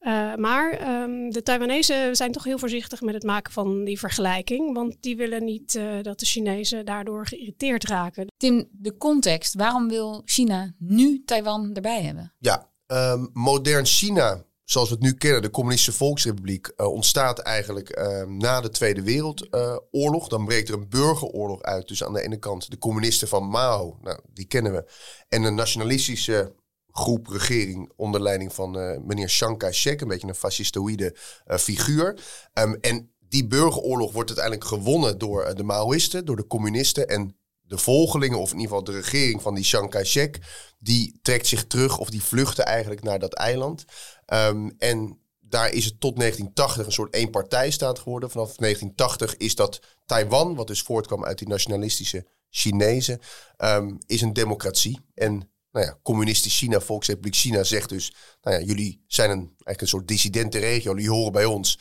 Uh, 0.00 0.34
maar 0.34 0.88
um, 1.02 1.30
de 1.30 1.42
Taiwanese 1.42 2.08
zijn 2.12 2.32
toch 2.32 2.44
heel 2.44 2.58
voorzichtig 2.58 3.00
met 3.00 3.14
het 3.14 3.22
maken 3.22 3.52
van 3.52 3.84
die 3.84 3.98
vergelijking. 3.98 4.74
Want 4.74 4.96
die 5.00 5.16
willen 5.16 5.44
niet 5.44 5.74
uh, 5.74 6.02
dat 6.02 6.18
de 6.18 6.26
Chinezen 6.26 6.84
daardoor 6.84 7.26
geïrriteerd 7.26 7.84
raken. 7.84 8.26
Tim, 8.36 8.68
de 8.72 8.96
context. 8.96 9.54
Waarom 9.54 9.88
wil 9.88 10.22
China 10.24 10.74
nu 10.78 11.22
Taiwan 11.24 11.74
erbij 11.74 12.02
hebben? 12.02 12.34
Ja, 12.38 12.70
um, 12.86 13.30
modern 13.32 13.86
China, 13.86 14.44
zoals 14.64 14.88
we 14.88 14.94
het 14.94 15.04
nu 15.04 15.12
kennen, 15.12 15.42
de 15.42 15.50
Communistische 15.50 15.98
Volksrepubliek, 15.98 16.72
uh, 16.76 16.86
ontstaat 16.86 17.38
eigenlijk 17.38 18.02
na 18.28 18.60
de 18.60 18.70
Tweede 18.70 19.02
Wereldoorlog. 19.02 20.28
Dan 20.28 20.44
breekt 20.44 20.68
er 20.68 20.74
een 20.74 20.88
burgeroorlog 20.88 21.62
uit. 21.62 21.88
Dus 21.88 22.04
aan 22.04 22.12
de 22.12 22.22
ene 22.22 22.38
kant 22.38 22.70
de 22.70 22.78
communisten 22.78 23.28
van 23.28 23.48
Mao, 23.48 23.98
nou, 24.02 24.18
die 24.32 24.46
kennen 24.46 24.72
we. 24.72 24.84
En 25.28 25.42
een 25.42 25.54
nationalistische 25.54 26.58
groep 26.92 27.26
regering 27.26 27.92
onder 27.96 28.22
leiding 28.22 28.52
van 28.52 28.78
uh, 28.78 28.98
meneer 28.98 29.28
Chiang 29.28 29.58
Kai-shek, 29.58 30.00
een 30.00 30.08
beetje 30.08 30.28
een 30.28 30.34
fascistoïde 30.34 31.16
uh, 31.46 31.56
figuur. 31.56 32.20
Um, 32.54 32.74
en 32.80 33.10
die 33.28 33.46
burgeroorlog 33.46 34.12
wordt 34.12 34.28
uiteindelijk 34.28 34.66
gewonnen 34.66 35.18
door 35.18 35.46
uh, 35.46 35.54
de 35.54 35.62
Maoïsten, 35.62 36.24
door 36.24 36.36
de 36.36 36.46
communisten 36.46 37.08
en 37.08 37.36
de 37.62 37.78
volgelingen, 37.78 38.38
of 38.38 38.52
in 38.52 38.58
ieder 38.58 38.76
geval 38.76 38.84
de 38.84 39.00
regering 39.00 39.42
van 39.42 39.54
die 39.54 39.64
Chiang 39.64 39.90
Kai-shek, 39.90 40.38
die 40.78 41.18
trekt 41.22 41.46
zich 41.46 41.66
terug 41.66 41.98
of 41.98 42.10
die 42.10 42.22
vluchten 42.22 42.64
eigenlijk 42.64 43.02
naar 43.02 43.18
dat 43.18 43.34
eiland. 43.34 43.84
Um, 44.26 44.74
en 44.78 45.18
daar 45.40 45.72
is 45.72 45.84
het 45.84 46.00
tot 46.00 46.16
1980 46.16 46.86
een 46.86 46.92
soort 46.92 47.14
eenpartijstaat 47.14 47.98
geworden. 47.98 48.30
Vanaf 48.30 48.56
1980 48.56 49.36
is 49.36 49.54
dat 49.54 49.80
Taiwan, 50.06 50.54
wat 50.54 50.66
dus 50.66 50.82
voortkwam 50.82 51.24
uit 51.24 51.38
die 51.38 51.48
nationalistische 51.48 52.26
Chinezen, 52.50 53.20
um, 53.58 53.98
is 54.06 54.20
een 54.20 54.32
democratie. 54.32 55.00
En 55.14 55.49
nou 55.72 55.86
ja, 55.86 55.98
communistisch 56.02 56.58
China, 56.58 56.80
Volksrepubliek 56.80 57.34
China 57.34 57.62
zegt 57.62 57.88
dus, 57.88 58.14
nou 58.42 58.58
ja, 58.58 58.66
jullie 58.66 59.04
zijn 59.06 59.30
een, 59.30 59.46
eigenlijk 59.46 59.80
een 59.80 59.88
soort 59.88 60.08
dissidente 60.08 60.58
regio, 60.58 60.92
jullie 60.92 61.10
horen 61.10 61.32
bij 61.32 61.44
ons 61.44 61.78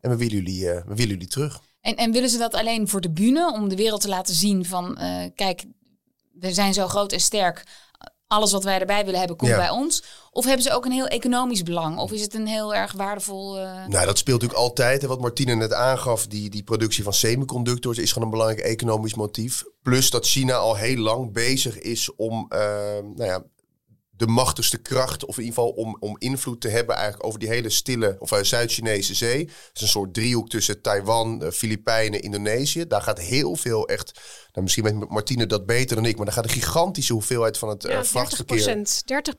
en 0.00 0.10
we 0.10 0.16
willen 0.16 0.34
jullie, 0.34 0.62
uh, 0.62 0.74
we 0.74 0.94
willen 0.94 1.08
jullie 1.08 1.28
terug. 1.28 1.60
En, 1.80 1.96
en 1.96 2.12
willen 2.12 2.30
ze 2.30 2.38
dat 2.38 2.54
alleen 2.54 2.88
voor 2.88 3.00
de 3.00 3.10
bühne, 3.10 3.52
om 3.52 3.68
de 3.68 3.76
wereld 3.76 4.00
te 4.00 4.08
laten 4.08 4.34
zien 4.34 4.64
van, 4.64 4.98
uh, 5.00 5.24
kijk, 5.34 5.64
we 6.32 6.52
zijn 6.52 6.74
zo 6.74 6.88
groot 6.88 7.12
en 7.12 7.20
sterk, 7.20 7.64
alles 8.30 8.52
wat 8.52 8.64
wij 8.64 8.80
erbij 8.80 9.04
willen 9.04 9.18
hebben 9.18 9.36
komt 9.36 9.50
ja. 9.50 9.56
bij 9.56 9.70
ons? 9.70 10.04
Of 10.32 10.44
hebben 10.44 10.62
ze 10.62 10.72
ook 10.72 10.84
een 10.84 10.92
heel 10.92 11.06
economisch 11.06 11.62
belang? 11.62 11.98
Of 11.98 12.12
is 12.12 12.22
het 12.22 12.34
een 12.34 12.46
heel 12.46 12.74
erg 12.74 12.92
waardevol... 12.92 13.58
Uh... 13.58 13.86
Nou, 13.86 14.06
dat 14.06 14.18
speelt 14.18 14.40
natuurlijk 14.40 14.68
altijd. 14.68 15.02
En 15.02 15.08
wat 15.08 15.20
Martine 15.20 15.54
net 15.54 15.72
aangaf, 15.72 16.26
die, 16.26 16.50
die 16.50 16.62
productie 16.62 17.04
van 17.04 17.12
semiconductors 17.12 17.98
is 17.98 18.12
gewoon 18.12 18.24
een 18.24 18.34
belangrijk 18.34 18.66
economisch 18.66 19.14
motief. 19.14 19.64
Plus 19.82 20.10
dat 20.10 20.26
China 20.26 20.54
al 20.54 20.76
heel 20.76 20.96
lang 20.96 21.32
bezig 21.32 21.78
is 21.78 22.14
om 22.16 22.46
uh, 22.52 22.58
nou 23.14 23.24
ja, 23.24 23.42
de 24.20 24.26
machtigste 24.26 24.78
kracht, 24.78 25.24
of 25.24 25.38
in 25.38 25.44
ieder 25.44 25.58
geval 25.58 25.70
om, 25.70 25.96
om 26.00 26.16
invloed 26.18 26.60
te 26.60 26.68
hebben 26.68 26.94
eigenlijk 26.94 27.26
over 27.26 27.38
die 27.38 27.48
hele 27.48 27.70
stille 27.70 28.16
of 28.18 28.32
uh, 28.32 28.42
Zuid-Chinese 28.42 29.14
zee. 29.14 29.38
Het 29.38 29.70
is 29.74 29.82
een 29.82 29.88
soort 29.88 30.14
driehoek 30.14 30.48
tussen 30.48 30.82
Taiwan, 30.82 31.42
uh, 31.42 31.50
Filipijnen, 31.50 32.22
Indonesië. 32.22 32.86
Daar 32.86 33.02
gaat 33.02 33.18
heel 33.18 33.56
veel 33.56 33.88
echt, 33.88 34.20
nou, 34.52 34.62
misschien 34.62 34.84
weet 34.84 35.08
Martine 35.10 35.46
dat 35.46 35.66
beter 35.66 35.96
dan 35.96 36.04
ik, 36.04 36.16
maar 36.16 36.24
daar 36.24 36.34
gaat 36.34 36.44
een 36.44 36.50
gigantische 36.50 37.12
hoeveelheid 37.12 37.58
van 37.58 37.68
het 37.68 37.84
uh, 37.84 37.92
ja, 37.92 38.04
vrachtverkeer. 38.04 38.76
30%, 38.76 38.80
30% 38.80 38.84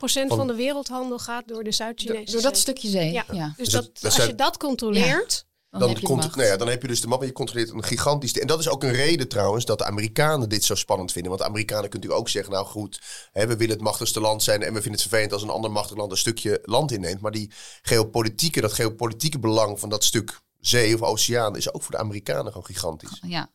van, 0.01 0.27
van 0.27 0.47
de 0.47 0.55
wereldhandel 0.55 1.19
gaat 1.19 1.47
door 1.47 1.63
de 1.63 1.71
Zuid-Chinese 1.71 2.23
zee. 2.25 2.33
Door 2.33 2.41
dat 2.41 2.57
stukje 2.57 2.89
zee. 2.89 3.11
Ja. 3.11 3.25
ja. 3.31 3.53
Dus, 3.57 3.69
dus 3.69 3.73
dat, 3.73 3.89
dat, 3.93 4.13
als 4.15 4.25
je 4.25 4.35
dat 4.35 4.57
controleert... 4.57 5.45
Dan, 5.71 5.79
dan, 5.79 5.89
heb 5.89 5.97
je 5.97 6.07
nou 6.07 6.43
ja, 6.43 6.57
dan 6.57 6.67
heb 6.67 6.81
je 6.81 6.87
dus 6.87 7.01
de 7.01 7.07
map 7.07 7.21
en 7.21 7.27
je 7.27 7.31
controleert 7.31 7.69
een 7.69 7.83
gigantisch... 7.83 8.39
En 8.39 8.47
dat 8.47 8.59
is 8.59 8.69
ook 8.69 8.83
een 8.83 8.91
reden 8.91 9.27
trouwens 9.27 9.65
dat 9.65 9.77
de 9.77 9.85
Amerikanen 9.85 10.49
dit 10.49 10.63
zo 10.63 10.75
spannend 10.75 11.11
vinden. 11.11 11.31
Want 11.31 11.43
de 11.43 11.49
Amerikanen 11.49 11.89
kunnen 11.89 12.09
natuurlijk 12.09 12.21
ook 12.21 12.33
zeggen... 12.33 12.53
nou 12.53 12.65
goed, 12.65 13.01
hè, 13.31 13.47
we 13.47 13.57
willen 13.57 13.73
het 13.73 13.83
machtigste 13.83 14.19
land 14.19 14.43
zijn... 14.43 14.61
en 14.61 14.73
we 14.73 14.81
vinden 14.81 14.91
het 14.91 15.01
vervelend 15.01 15.33
als 15.33 15.41
een 15.41 15.49
ander 15.49 15.71
machtig 15.71 15.97
land 15.97 16.11
een 16.11 16.17
stukje 16.17 16.59
land 16.63 16.91
inneemt. 16.91 17.21
Maar 17.21 17.31
die 17.31 17.51
geopolitieke, 17.81 18.61
dat 18.61 18.73
geopolitieke 18.73 19.39
belang 19.39 19.79
van 19.79 19.89
dat 19.89 20.03
stuk 20.03 20.41
zee 20.59 20.95
of 20.95 21.01
oceaan... 21.01 21.55
is 21.55 21.73
ook 21.73 21.81
voor 21.81 21.91
de 21.91 22.01
Amerikanen 22.01 22.47
gewoon 22.47 22.65
gigantisch. 22.65 23.21
Ja, 23.27 23.49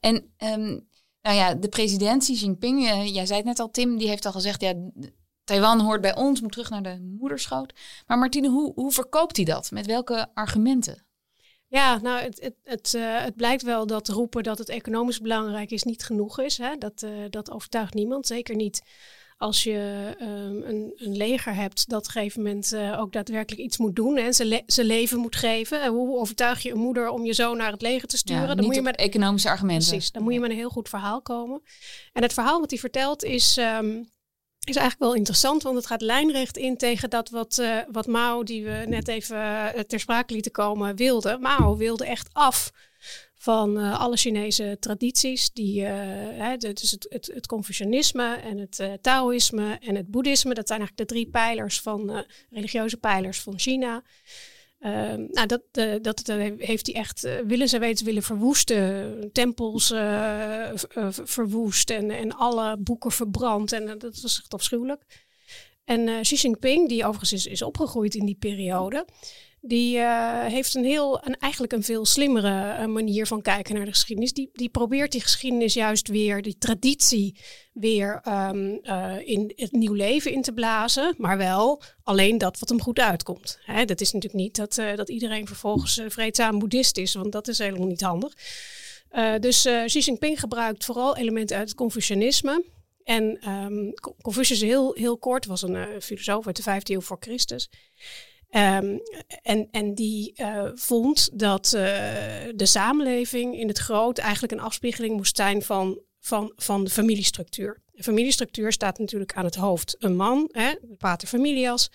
en 0.00 0.14
um, 0.38 0.88
nou 1.22 1.36
ja, 1.36 1.54
de 1.54 1.68
president 1.68 2.22
Xi 2.22 2.34
Jinping, 2.34 2.80
uh, 2.80 3.14
jij 3.14 3.26
zei 3.26 3.38
het 3.38 3.46
net 3.46 3.58
al 3.58 3.70
Tim... 3.70 3.98
die 3.98 4.08
heeft 4.08 4.26
al 4.26 4.32
gezegd... 4.32 4.60
ja. 4.60 4.74
Taiwan 5.44 5.80
hoort 5.80 6.00
bij 6.00 6.16
ons, 6.16 6.40
moet 6.40 6.52
terug 6.52 6.70
naar 6.70 6.82
de 6.82 7.16
moederschoot. 7.18 7.72
Maar 8.06 8.18
Martine, 8.18 8.48
hoe, 8.48 8.72
hoe 8.74 8.92
verkoopt 8.92 9.36
hij 9.36 9.44
dat? 9.44 9.70
Met 9.70 9.86
welke 9.86 10.26
argumenten? 10.34 11.06
Ja, 11.68 11.98
nou, 12.02 12.22
het, 12.22 12.40
het, 12.40 12.54
het, 12.64 12.92
uh, 12.96 13.22
het 13.22 13.36
blijkt 13.36 13.62
wel 13.62 13.86
dat 13.86 14.08
roepen 14.08 14.42
dat 14.42 14.58
het 14.58 14.68
economisch 14.68 15.20
belangrijk 15.20 15.70
is 15.70 15.82
niet 15.82 16.04
genoeg 16.04 16.40
is. 16.40 16.58
Hè? 16.58 16.76
Dat, 16.78 17.02
uh, 17.02 17.10
dat 17.30 17.50
overtuigt 17.50 17.94
niemand, 17.94 18.26
zeker 18.26 18.54
niet 18.54 18.82
als 19.38 19.62
je 19.62 20.14
um, 20.20 20.62
een, 20.62 20.92
een, 20.96 21.16
leger 21.16 21.54
hebt 21.54 21.88
dat 21.88 21.98
op 21.98 22.06
een 22.06 22.12
gegeven 22.12 22.42
moment 22.42 22.72
uh, 22.72 23.00
ook 23.00 23.12
daadwerkelijk 23.12 23.62
iets 23.62 23.78
moet 23.78 23.96
doen 23.96 24.16
en 24.16 24.34
zijn, 24.34 24.48
le 24.48 24.62
zijn 24.66 24.86
leven 24.86 25.18
moet 25.18 25.36
geven. 25.36 25.82
En 25.82 25.90
hoe 25.90 26.18
overtuig 26.18 26.62
je 26.62 26.70
een 26.70 26.78
moeder 26.78 27.08
om 27.08 27.24
je 27.24 27.32
zoon 27.32 27.56
naar 27.56 27.72
het 27.72 27.82
leger 27.82 28.08
te 28.08 28.16
sturen? 28.16 28.48
Ja, 28.48 28.54
dan 28.54 28.64
moet 28.64 28.74
je 28.74 28.82
met 28.82 28.96
economische 28.96 29.48
argumenten. 29.48 29.88
Precies, 29.88 30.10
dan 30.10 30.22
moet 30.22 30.32
je 30.32 30.40
met 30.40 30.50
een 30.50 30.56
heel 30.56 30.70
goed 30.70 30.88
verhaal 30.88 31.22
komen. 31.22 31.62
En 32.12 32.22
het 32.22 32.32
verhaal 32.32 32.60
wat 32.60 32.70
hij 32.70 32.78
vertelt 32.78 33.24
is. 33.24 33.56
Um, 33.56 34.08
is 34.68 34.76
eigenlijk 34.76 35.10
wel 35.10 35.14
interessant, 35.14 35.62
want 35.62 35.76
het 35.76 35.86
gaat 35.86 36.00
lijnrecht 36.00 36.56
in 36.56 36.76
tegen 36.76 37.10
dat 37.10 37.30
wat, 37.30 37.58
uh, 37.60 37.78
wat 37.90 38.06
Mao, 38.06 38.42
die 38.42 38.64
we 38.64 38.84
net 38.86 39.08
even 39.08 39.36
uh, 39.36 39.68
ter 39.68 40.00
sprake 40.00 40.32
lieten 40.32 40.52
komen, 40.52 40.96
wilde. 40.96 41.38
Mao 41.40 41.76
wilde 41.76 42.04
echt 42.04 42.28
af 42.32 42.72
van 43.34 43.78
uh, 43.78 44.00
alle 44.00 44.16
Chinese 44.16 44.76
tradities. 44.80 45.52
Die, 45.52 45.82
hè, 45.84 46.56
dus 46.56 46.90
het, 46.90 47.06
het, 47.08 47.30
het, 47.34 47.46
Confucianisme 47.46 48.34
en 48.34 48.58
het 48.58 49.02
Taoïsme 49.02 49.78
en 49.80 49.94
het 49.94 50.10
Boeddhisme. 50.10 50.54
Dat 50.54 50.66
zijn 50.66 50.78
eigenlijk 50.78 51.08
de 51.08 51.14
drie 51.14 51.30
pijlers 51.30 51.80
van 51.80 52.24
religieuze 52.50 52.96
pijlers 52.96 53.40
van 53.40 53.58
China. 53.58 54.02
Ehm, 54.78 55.26
nou, 55.30 55.46
dat, 55.46 55.62
uh, 55.72 55.94
dat 56.02 56.26
heeft 56.58 56.86
hij 56.86 56.94
echt 56.94 57.24
uh, 57.24 57.38
willens 57.46 57.72
en 57.72 57.80
wetens 57.80 58.02
willen 58.02 58.22
verwoesten. 58.22 59.32
Tempels 59.32 59.90
uh, 59.90 60.70
verwoest 61.10 61.90
en, 61.90 62.10
en 62.10 62.32
alle 62.32 62.76
boeken 62.76 63.10
verbrand. 63.10 63.72
En 63.72 63.98
dat 63.98 64.20
was 64.20 64.38
echt 64.38 64.54
afschuwelijk. 64.54 65.26
En 65.88 66.22
Xi 66.22 66.34
Jinping, 66.34 66.88
die 66.88 67.06
overigens 67.06 67.46
is, 67.46 67.62
opgegroeid 67.62 68.14
in 68.14 68.26
die 68.26 68.36
periode, 68.38 69.06
die 69.60 69.96
uh, 69.96 70.44
heeft 70.44 70.74
een 70.74 70.84
heel, 70.84 71.20
een, 71.24 71.36
eigenlijk 71.38 71.72
een 71.72 71.82
veel 71.82 72.06
slimmere 72.06 72.78
uh, 72.78 72.86
manier 72.86 73.26
van 73.26 73.42
kijken 73.42 73.74
naar 73.74 73.84
de 73.84 73.90
geschiedenis. 73.90 74.32
Die, 74.32 74.50
die 74.52 74.68
probeert 74.68 75.12
die 75.12 75.20
geschiedenis 75.20 75.74
juist 75.74 76.08
weer, 76.08 76.42
die 76.42 76.58
traditie 76.58 77.38
weer 77.72 78.22
uh, 78.26 78.50
in 79.24 79.52
het 79.56 79.72
nieuw 79.72 79.92
leven 79.92 80.32
in 80.32 80.42
te 80.42 80.52
blazen. 80.52 81.14
Maar 81.18 81.38
wel 81.38 81.82
alleen 82.02 82.38
dat 82.38 82.58
wat 82.58 82.68
hem 82.68 82.80
goed 82.80 82.98
uitkomt. 82.98 83.58
Hè, 83.60 83.84
dat 83.84 84.00
is 84.00 84.12
natuurlijk 84.12 84.42
niet 84.42 84.56
dat, 84.56 84.74
dat 84.96 85.08
iedereen 85.08 85.46
vervolgens 85.46 86.00
vreedzaam 86.08 86.58
boeddhist 86.58 86.98
is, 86.98 87.14
want 87.14 87.32
dat 87.32 87.48
is 87.48 87.58
helemaal 87.58 87.88
niet 87.88 88.00
handig. 88.00 88.32
dus 89.40 89.68
Xi 89.86 89.98
Jinping 89.98 90.40
gebruikt 90.40 90.84
vooral 90.84 91.16
elementen 91.16 91.56
uit 91.56 91.68
het 91.68 91.76
Confucianisme. 91.76 92.64
En 93.08 93.50
um, 93.50 93.94
Confucius 94.22 94.60
heel, 94.60 94.94
heel 94.94 95.18
kort 95.18 95.46
was 95.46 95.62
een 95.62 96.02
filosoof 96.02 96.46
uit 96.46 96.56
de 96.56 96.62
vijfde 96.62 96.92
eeuw 96.92 97.00
voor 97.00 97.16
Christus. 97.20 97.70
Um, 98.50 99.00
en, 99.42 99.68
en 99.70 99.94
die 99.94 100.32
uh, 100.36 100.70
vond 100.74 101.38
dat 101.38 101.66
uh, 101.66 101.82
de 102.54 102.66
samenleving 102.66 103.58
in 103.58 103.68
het 103.68 103.78
groot 103.78 104.18
eigenlijk 104.18 104.52
een 104.52 104.60
afspiegeling 104.60 105.16
moest 105.16 105.36
zijn 105.36 105.62
van, 105.62 106.00
van, 106.20 106.52
van 106.56 106.84
de 106.84 106.90
familiestructuur. 106.90 107.82
De 107.92 108.02
familiestructuur 108.02 108.72
staat 108.72 108.98
natuurlijk 108.98 109.34
aan 109.34 109.44
het 109.44 109.54
hoofd. 109.54 109.96
Een 109.98 110.16
man, 110.16 110.48
hè, 110.52 110.74
de 110.82 110.96
pater 110.96 111.28
familias. 111.28 111.90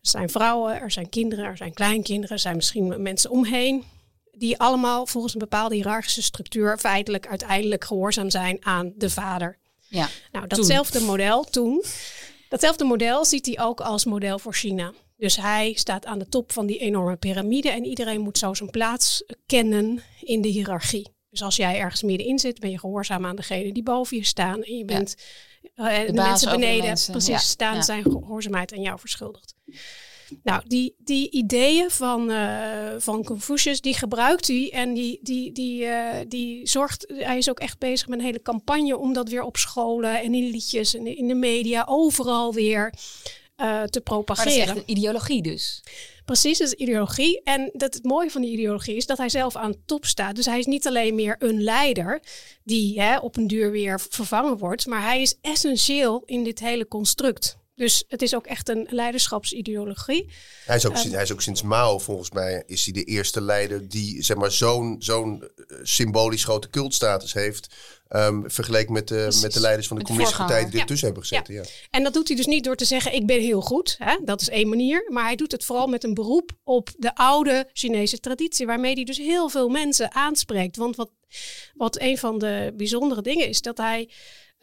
Er 0.00 0.08
zijn 0.08 0.30
vrouwen, 0.30 0.80
er 0.80 0.90
zijn 0.90 1.08
kinderen, 1.08 1.44
er 1.44 1.56
zijn 1.56 1.74
kleinkinderen, 1.74 2.36
er 2.36 2.42
zijn 2.42 2.56
misschien 2.56 3.02
mensen 3.02 3.30
omheen. 3.30 3.84
Die 4.30 4.58
allemaal 4.58 5.06
volgens 5.06 5.32
een 5.32 5.38
bepaalde 5.38 5.74
hiërarchische 5.74 6.22
structuur 6.22 6.78
feitelijk 6.78 7.26
uiteindelijk 7.26 7.84
gehoorzaam 7.84 8.30
zijn 8.30 8.64
aan 8.64 8.92
de 8.96 9.10
vader. 9.10 9.60
Ja, 9.92 10.08
nou, 10.32 10.46
datzelfde 10.46 10.98
toen. 10.98 11.06
model 11.06 11.44
toen. 11.44 11.84
Datzelfde 12.48 12.84
model 12.84 13.24
ziet 13.24 13.46
hij 13.46 13.60
ook 13.60 13.80
als 13.80 14.04
model 14.04 14.38
voor 14.38 14.54
China. 14.54 14.92
Dus 15.16 15.36
hij 15.36 15.72
staat 15.72 16.06
aan 16.06 16.18
de 16.18 16.28
top 16.28 16.52
van 16.52 16.66
die 16.66 16.78
enorme 16.78 17.16
piramide 17.16 17.70
en 17.70 17.84
iedereen 17.84 18.20
moet 18.20 18.38
zo 18.38 18.54
zijn 18.54 18.70
plaats 18.70 19.24
kennen 19.46 20.02
in 20.20 20.40
de 20.40 20.48
hiërarchie. 20.48 21.08
Dus 21.30 21.42
als 21.42 21.56
jij 21.56 21.78
ergens 21.78 22.02
middenin 22.02 22.38
zit, 22.38 22.60
ben 22.60 22.70
je 22.70 22.78
gehoorzaam 22.78 23.26
aan 23.26 23.36
degene 23.36 23.72
die 23.72 23.82
boven 23.82 24.16
je 24.16 24.24
staan. 24.24 24.62
En 24.62 24.76
je 24.76 24.84
bent 24.84 25.14
ja. 25.74 26.00
uh, 26.00 26.06
de, 26.06 26.12
de 26.12 26.22
mensen 26.22 26.50
beneden, 26.50 26.86
mensen. 26.86 27.12
precies, 27.12 27.30
ja. 27.30 27.38
staan 27.38 27.74
ja. 27.74 27.82
zijn 27.82 28.02
gehoorzaamheid 28.02 28.72
aan 28.72 28.82
jou 28.82 28.98
verschuldigd. 28.98 29.54
Nou, 30.42 30.62
die, 30.66 30.94
die 30.98 31.30
ideeën 31.30 31.90
van, 31.90 32.30
uh, 32.30 32.68
van 32.98 33.24
Confucius, 33.24 33.80
die 33.80 33.94
gebruikt 33.94 34.46
hij 34.46 34.70
en 34.72 34.94
die, 34.94 35.18
die, 35.22 35.52
die, 35.52 35.82
uh, 35.82 36.06
die 36.28 36.68
zorgt, 36.68 37.12
hij 37.16 37.38
is 37.38 37.50
ook 37.50 37.60
echt 37.60 37.78
bezig 37.78 38.08
met 38.08 38.18
een 38.18 38.24
hele 38.24 38.42
campagne 38.42 38.98
om 38.98 39.12
dat 39.12 39.28
weer 39.28 39.42
op 39.42 39.56
scholen 39.56 40.20
en 40.20 40.34
in 40.34 40.50
liedjes 40.50 40.94
en 40.94 41.16
in 41.16 41.28
de 41.28 41.34
media 41.34 41.84
overal 41.88 42.54
weer 42.54 42.94
uh, 43.56 43.82
te 43.82 44.00
propageren. 44.00 44.56
Maar 44.56 44.66
dat 44.66 44.76
is 44.76 44.80
echt 44.80 44.88
een 44.88 44.96
ideologie 44.96 45.42
dus. 45.42 45.82
Precies, 46.24 46.58
dat 46.58 46.66
is 46.66 46.74
ideologie. 46.74 47.42
En 47.42 47.70
dat 47.72 47.94
het 47.94 48.04
mooie 48.04 48.30
van 48.30 48.42
die 48.42 48.52
ideologie 48.52 48.96
is 48.96 49.06
dat 49.06 49.18
hij 49.18 49.28
zelf 49.28 49.56
aan 49.56 49.74
top 49.86 50.04
staat. 50.04 50.36
Dus 50.36 50.46
hij 50.46 50.58
is 50.58 50.66
niet 50.66 50.86
alleen 50.86 51.14
meer 51.14 51.36
een 51.38 51.62
leider 51.62 52.22
die 52.64 53.00
hè, 53.00 53.18
op 53.18 53.36
een 53.36 53.46
duur 53.46 53.70
weer 53.70 54.00
vervangen 54.00 54.58
wordt, 54.58 54.86
maar 54.86 55.02
hij 55.02 55.22
is 55.22 55.36
essentieel 55.40 56.22
in 56.24 56.44
dit 56.44 56.60
hele 56.60 56.88
construct. 56.88 57.60
Dus 57.82 58.04
het 58.08 58.22
is 58.22 58.34
ook 58.34 58.46
echt 58.46 58.68
een 58.68 58.86
leiderschapsideologie. 58.90 60.28
Hij 60.64 60.76
is 60.76 60.86
ook, 60.86 60.96
um, 60.96 61.12
hij 61.12 61.22
is 61.22 61.32
ook 61.32 61.42
sinds 61.42 61.62
Mao, 61.62 61.98
volgens 61.98 62.30
mij, 62.30 62.62
is 62.66 62.84
hij 62.84 62.92
de 62.92 63.04
eerste 63.04 63.40
leider 63.40 63.88
die 63.88 64.22
zeg 64.22 64.36
maar, 64.36 64.52
zo'n 64.52 64.96
zo'n 64.98 65.44
symbolisch 65.82 66.44
grote 66.44 66.70
cultstatus 66.70 67.32
heeft. 67.32 67.74
Um, 68.08 68.50
vergeleken 68.50 68.92
met 68.92 69.08
de, 69.08 69.38
met 69.40 69.52
de 69.52 69.60
leiders 69.60 69.86
van 69.86 69.96
de, 69.96 70.02
de 70.02 70.08
communistische 70.08 70.68
die 70.70 70.80
ertussen 70.80 71.08
ja. 71.08 71.14
hebben 71.14 71.22
gezeten. 71.22 71.54
Ja. 71.54 71.60
ja. 71.60 71.68
En 71.90 72.02
dat 72.02 72.12
doet 72.12 72.28
hij 72.28 72.36
dus 72.36 72.46
niet 72.46 72.64
door 72.64 72.76
te 72.76 72.84
zeggen, 72.84 73.14
ik 73.14 73.26
ben 73.26 73.40
heel 73.40 73.60
goed. 73.60 73.96
Hè? 73.98 74.16
Dat 74.24 74.40
is 74.40 74.48
één 74.48 74.68
manier. 74.68 75.08
Maar 75.08 75.24
hij 75.24 75.36
doet 75.36 75.52
het 75.52 75.64
vooral 75.64 75.86
met 75.86 76.04
een 76.04 76.14
beroep 76.14 76.50
op 76.64 76.90
de 76.96 77.14
oude 77.14 77.68
Chinese 77.72 78.20
traditie. 78.20 78.66
Waarmee 78.66 78.94
hij 78.94 79.04
dus 79.04 79.18
heel 79.18 79.48
veel 79.48 79.68
mensen 79.68 80.14
aanspreekt. 80.14 80.76
Want 80.76 80.96
wat, 80.96 81.10
wat 81.74 82.00
een 82.00 82.18
van 82.18 82.38
de 82.38 82.72
bijzondere 82.76 83.22
dingen 83.22 83.48
is, 83.48 83.60
dat 83.60 83.76
hij... 83.78 84.08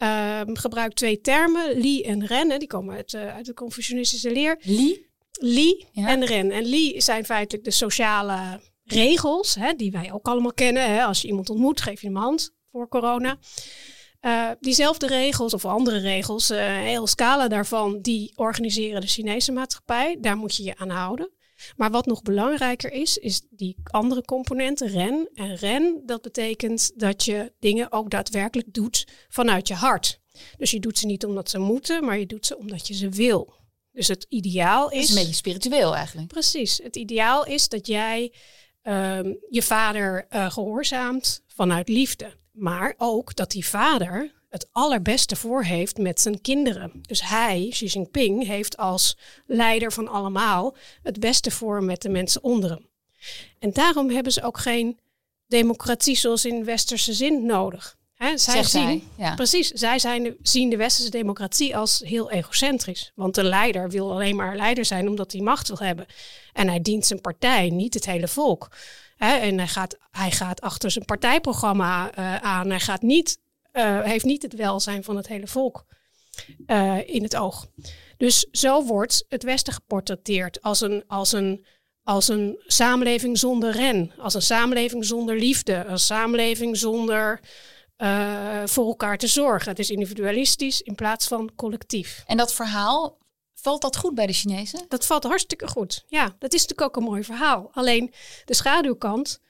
Um, 0.02 0.56
gebruikt 0.56 0.96
twee 0.96 1.20
termen, 1.20 1.78
Li 1.78 2.02
en 2.02 2.26
Ren. 2.26 2.50
Hè, 2.50 2.58
die 2.58 2.68
komen 2.68 2.94
uit, 2.94 3.12
uh, 3.12 3.34
uit 3.34 3.46
de 3.46 3.54
Confucianistische 3.54 4.32
leer. 4.32 4.58
Li? 4.60 5.06
Li 5.32 5.86
ja. 5.92 6.08
en 6.08 6.24
Ren. 6.24 6.50
En 6.50 6.64
Li 6.64 7.00
zijn 7.00 7.24
feitelijk 7.24 7.64
de 7.64 7.70
sociale 7.70 8.60
regels, 8.84 9.54
hè, 9.54 9.72
die 9.72 9.90
wij 9.90 10.12
ook 10.12 10.26
allemaal 10.26 10.52
kennen. 10.52 10.94
Hè. 10.94 11.04
Als 11.04 11.22
je 11.22 11.28
iemand 11.28 11.50
ontmoet, 11.50 11.80
geef 11.80 12.00
je 12.00 12.06
hem 12.06 12.16
hand 12.16 12.54
voor 12.70 12.88
corona. 12.88 13.38
Uh, 14.20 14.50
diezelfde 14.60 15.06
regels 15.06 15.54
of 15.54 15.64
andere 15.64 15.98
regels, 15.98 16.50
uh, 16.50 16.78
een 16.78 16.86
hele 16.86 17.08
scala 17.08 17.48
daarvan, 17.48 18.00
die 18.00 18.32
organiseren 18.36 19.00
de 19.00 19.06
Chinese 19.06 19.52
maatschappij. 19.52 20.16
Daar 20.20 20.36
moet 20.36 20.56
je 20.56 20.62
je 20.62 20.76
aan 20.76 20.90
houden. 20.90 21.30
Maar 21.76 21.90
wat 21.90 22.06
nog 22.06 22.22
belangrijker 22.22 22.92
is, 22.92 23.18
is 23.18 23.42
die 23.50 23.76
andere 23.82 24.22
componenten, 24.22 24.88
ren. 24.88 25.30
En 25.34 25.56
ren, 25.56 26.02
dat 26.06 26.22
betekent 26.22 26.92
dat 26.94 27.24
je 27.24 27.52
dingen 27.58 27.92
ook 27.92 28.10
daadwerkelijk 28.10 28.72
doet 28.72 29.06
vanuit 29.28 29.68
je 29.68 29.74
hart. 29.74 30.20
Dus 30.58 30.70
je 30.70 30.80
doet 30.80 30.98
ze 30.98 31.06
niet 31.06 31.24
omdat 31.24 31.50
ze 31.50 31.58
moeten, 31.58 32.04
maar 32.04 32.18
je 32.18 32.26
doet 32.26 32.46
ze 32.46 32.58
omdat 32.58 32.86
je 32.86 32.94
ze 32.94 33.08
wil. 33.08 33.54
Dus 33.92 34.08
het 34.08 34.26
ideaal 34.28 34.90
is... 34.90 35.00
Het 35.00 35.08
is 35.08 35.14
een 35.14 35.20
beetje 35.20 35.34
spiritueel 35.34 35.96
eigenlijk. 35.96 36.28
Precies. 36.28 36.80
Het 36.82 36.96
ideaal 36.96 37.46
is 37.46 37.68
dat 37.68 37.86
jij 37.86 38.32
um, 38.82 39.38
je 39.48 39.62
vader 39.62 40.26
uh, 40.30 40.50
gehoorzaamt 40.50 41.42
vanuit 41.46 41.88
liefde. 41.88 42.32
Maar 42.52 42.94
ook 42.96 43.36
dat 43.36 43.50
die 43.50 43.66
vader 43.66 44.39
het 44.50 44.68
allerbeste 44.72 45.36
voor 45.36 45.62
heeft 45.62 45.98
met 45.98 46.20
zijn 46.20 46.40
kinderen. 46.40 46.92
Dus 47.02 47.28
hij, 47.28 47.66
Xi 47.70 47.86
Jinping, 47.86 48.46
heeft 48.46 48.76
als 48.76 49.16
leider 49.46 49.92
van 49.92 50.08
allemaal 50.08 50.76
het 51.02 51.20
beste 51.20 51.50
voor 51.50 51.82
met 51.84 52.02
de 52.02 52.08
mensen 52.08 52.42
onder 52.42 52.70
hem. 52.70 52.88
En 53.58 53.72
daarom 53.72 54.10
hebben 54.10 54.32
ze 54.32 54.42
ook 54.42 54.58
geen 54.58 54.98
democratie 55.46 56.16
zoals 56.16 56.44
in 56.44 56.64
westerse 56.64 57.12
zin 57.12 57.46
nodig. 57.46 57.98
He, 58.14 58.38
zij 58.38 58.62
zien, 58.62 59.08
ja. 59.16 59.34
Precies, 59.34 59.68
zij 59.68 59.98
zijn 59.98 60.22
de, 60.22 60.36
zien 60.42 60.70
de 60.70 60.76
westerse 60.76 61.10
democratie 61.10 61.76
als 61.76 62.02
heel 62.04 62.30
egocentrisch. 62.30 63.12
Want 63.14 63.34
de 63.34 63.44
leider 63.44 63.90
wil 63.90 64.12
alleen 64.12 64.36
maar 64.36 64.56
leider 64.56 64.84
zijn 64.84 65.08
omdat 65.08 65.32
hij 65.32 65.40
macht 65.40 65.68
wil 65.68 65.78
hebben. 65.78 66.06
En 66.52 66.68
hij 66.68 66.80
dient 66.80 67.06
zijn 67.06 67.20
partij, 67.20 67.70
niet 67.70 67.94
het 67.94 68.06
hele 68.06 68.28
volk. 68.28 68.68
He, 69.16 69.36
en 69.36 69.58
hij 69.58 69.68
gaat, 69.68 69.96
hij 70.10 70.30
gaat 70.30 70.60
achter 70.60 70.90
zijn 70.90 71.04
partijprogramma 71.04 72.18
uh, 72.18 72.36
aan. 72.36 72.70
Hij 72.70 72.80
gaat 72.80 73.02
niet 73.02 73.38
uh, 73.72 74.02
heeft 74.02 74.24
niet 74.24 74.42
het 74.42 74.54
welzijn 74.54 75.04
van 75.04 75.16
het 75.16 75.26
hele 75.26 75.46
volk 75.46 75.84
uh, 76.66 77.08
in 77.08 77.22
het 77.22 77.36
oog. 77.36 77.66
Dus 78.16 78.46
zo 78.52 78.84
wordt 78.84 79.24
het 79.28 79.42
Westen 79.42 79.72
geportretteerd 79.72 80.62
als 80.62 80.80
een, 80.80 81.04
als 81.06 81.32
een, 81.32 81.66
als 82.02 82.28
een 82.28 82.62
samenleving 82.66 83.38
zonder 83.38 83.70
ren, 83.70 84.12
als 84.18 84.34
een 84.34 84.42
samenleving 84.42 85.04
zonder 85.04 85.38
liefde, 85.38 85.74
een 85.74 85.98
samenleving 85.98 86.76
zonder 86.76 87.40
uh, 87.98 88.62
voor 88.64 88.86
elkaar 88.86 89.18
te 89.18 89.26
zorgen. 89.26 89.68
Het 89.68 89.78
is 89.78 89.90
individualistisch 89.90 90.80
in 90.80 90.94
plaats 90.94 91.26
van 91.26 91.50
collectief. 91.56 92.22
En 92.26 92.36
dat 92.36 92.54
verhaal, 92.54 93.18
valt 93.54 93.82
dat 93.82 93.96
goed 93.96 94.14
bij 94.14 94.26
de 94.26 94.32
Chinezen? 94.32 94.84
Dat 94.88 95.06
valt 95.06 95.24
hartstikke 95.24 95.68
goed. 95.68 96.04
Ja, 96.06 96.36
dat 96.38 96.54
is 96.54 96.60
natuurlijk 96.60 96.88
ook 96.88 96.96
een 96.96 97.10
mooi 97.10 97.24
verhaal. 97.24 97.70
Alleen 97.72 98.12
de 98.44 98.54
schaduwkant 98.54 99.40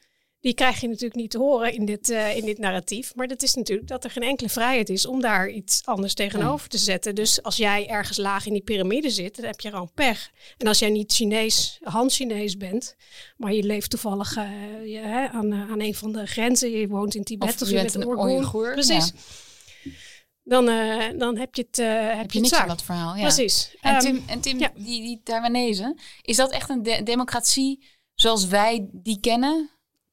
die 0.41 0.55
krijg 0.55 0.81
je 0.81 0.87
natuurlijk 0.89 1.15
niet 1.15 1.31
te 1.31 1.39
horen 1.39 1.73
in 1.73 1.85
dit, 1.85 2.11
uh, 2.11 2.37
in 2.37 2.45
dit 2.45 2.59
narratief. 2.59 3.15
Maar 3.15 3.27
dat 3.29 3.43
is 3.43 3.55
natuurlijk 3.55 3.89
dat 3.89 4.05
er 4.05 4.11
geen 4.11 4.23
enkele 4.23 4.49
vrijheid 4.49 4.89
is 4.89 5.07
om 5.07 5.21
daar 5.21 5.49
iets 5.49 5.81
anders 5.85 6.15
tegenover 6.15 6.69
te 6.69 6.79
zetten. 6.79 7.15
Dus 7.15 7.43
als 7.43 7.57
jij 7.57 7.89
ergens 7.89 8.19
laag 8.19 8.47
in 8.47 8.53
die 8.53 8.63
piramide 8.63 9.11
zit, 9.11 9.37
dan 9.37 9.45
heb 9.45 9.61
je 9.61 9.71
gewoon 9.71 9.91
pech. 9.95 10.31
En 10.59 10.67
als 10.67 10.79
jij 10.79 10.91
niet 10.91 11.13
Chinees, 11.13 11.79
Han-Chinees 11.83 12.57
bent, 12.57 12.97
maar 13.37 13.53
je 13.53 13.63
leeft 13.63 13.91
toevallig 13.91 14.37
uh, 14.37 14.45
je, 14.85 14.99
hè, 14.99 15.29
aan, 15.29 15.53
uh, 15.53 15.71
aan 15.71 15.81
een 15.81 15.95
van 15.95 16.13
de 16.13 16.27
grenzen, 16.27 16.71
je 16.71 16.89
woont 16.89 17.15
in 17.15 17.25
Tibet 17.25 17.49
of, 17.55 17.61
of 17.63 17.69
je, 17.69 17.75
bent 17.75 17.95
een 17.95 18.07
Oeigoer. 18.07 18.73
Precies. 18.73 19.13
Ja. 19.83 19.91
dan, 20.43 20.65
dan 21.19 21.37
heb 21.37 21.55
je 21.55 21.67
het, 21.67 21.77
heb, 21.77 22.17
heb 22.17 22.31
je, 22.31 22.41
niks 22.41 22.67
dat 22.67 22.83
verhaal. 22.83 23.15
Ja. 23.15 23.21
Precies. 23.23 23.77
En 23.81 23.95
Ehm, 23.95 24.01
Tim, 24.01 24.25
en 24.27 24.41
Tim 24.41 24.59
ja. 24.59 24.73
die, 24.75 25.03
die 25.03 25.21
Taiwanese, 25.25 25.97
is 26.23 26.37
dat 26.37 26.51
echt 26.51 26.71
een 26.71 26.83
de- 26.83 27.03
democratie 27.03 27.87
zoals 28.15 28.47
wij 28.47 28.89
die 28.93 29.21
kennen? 29.21 29.71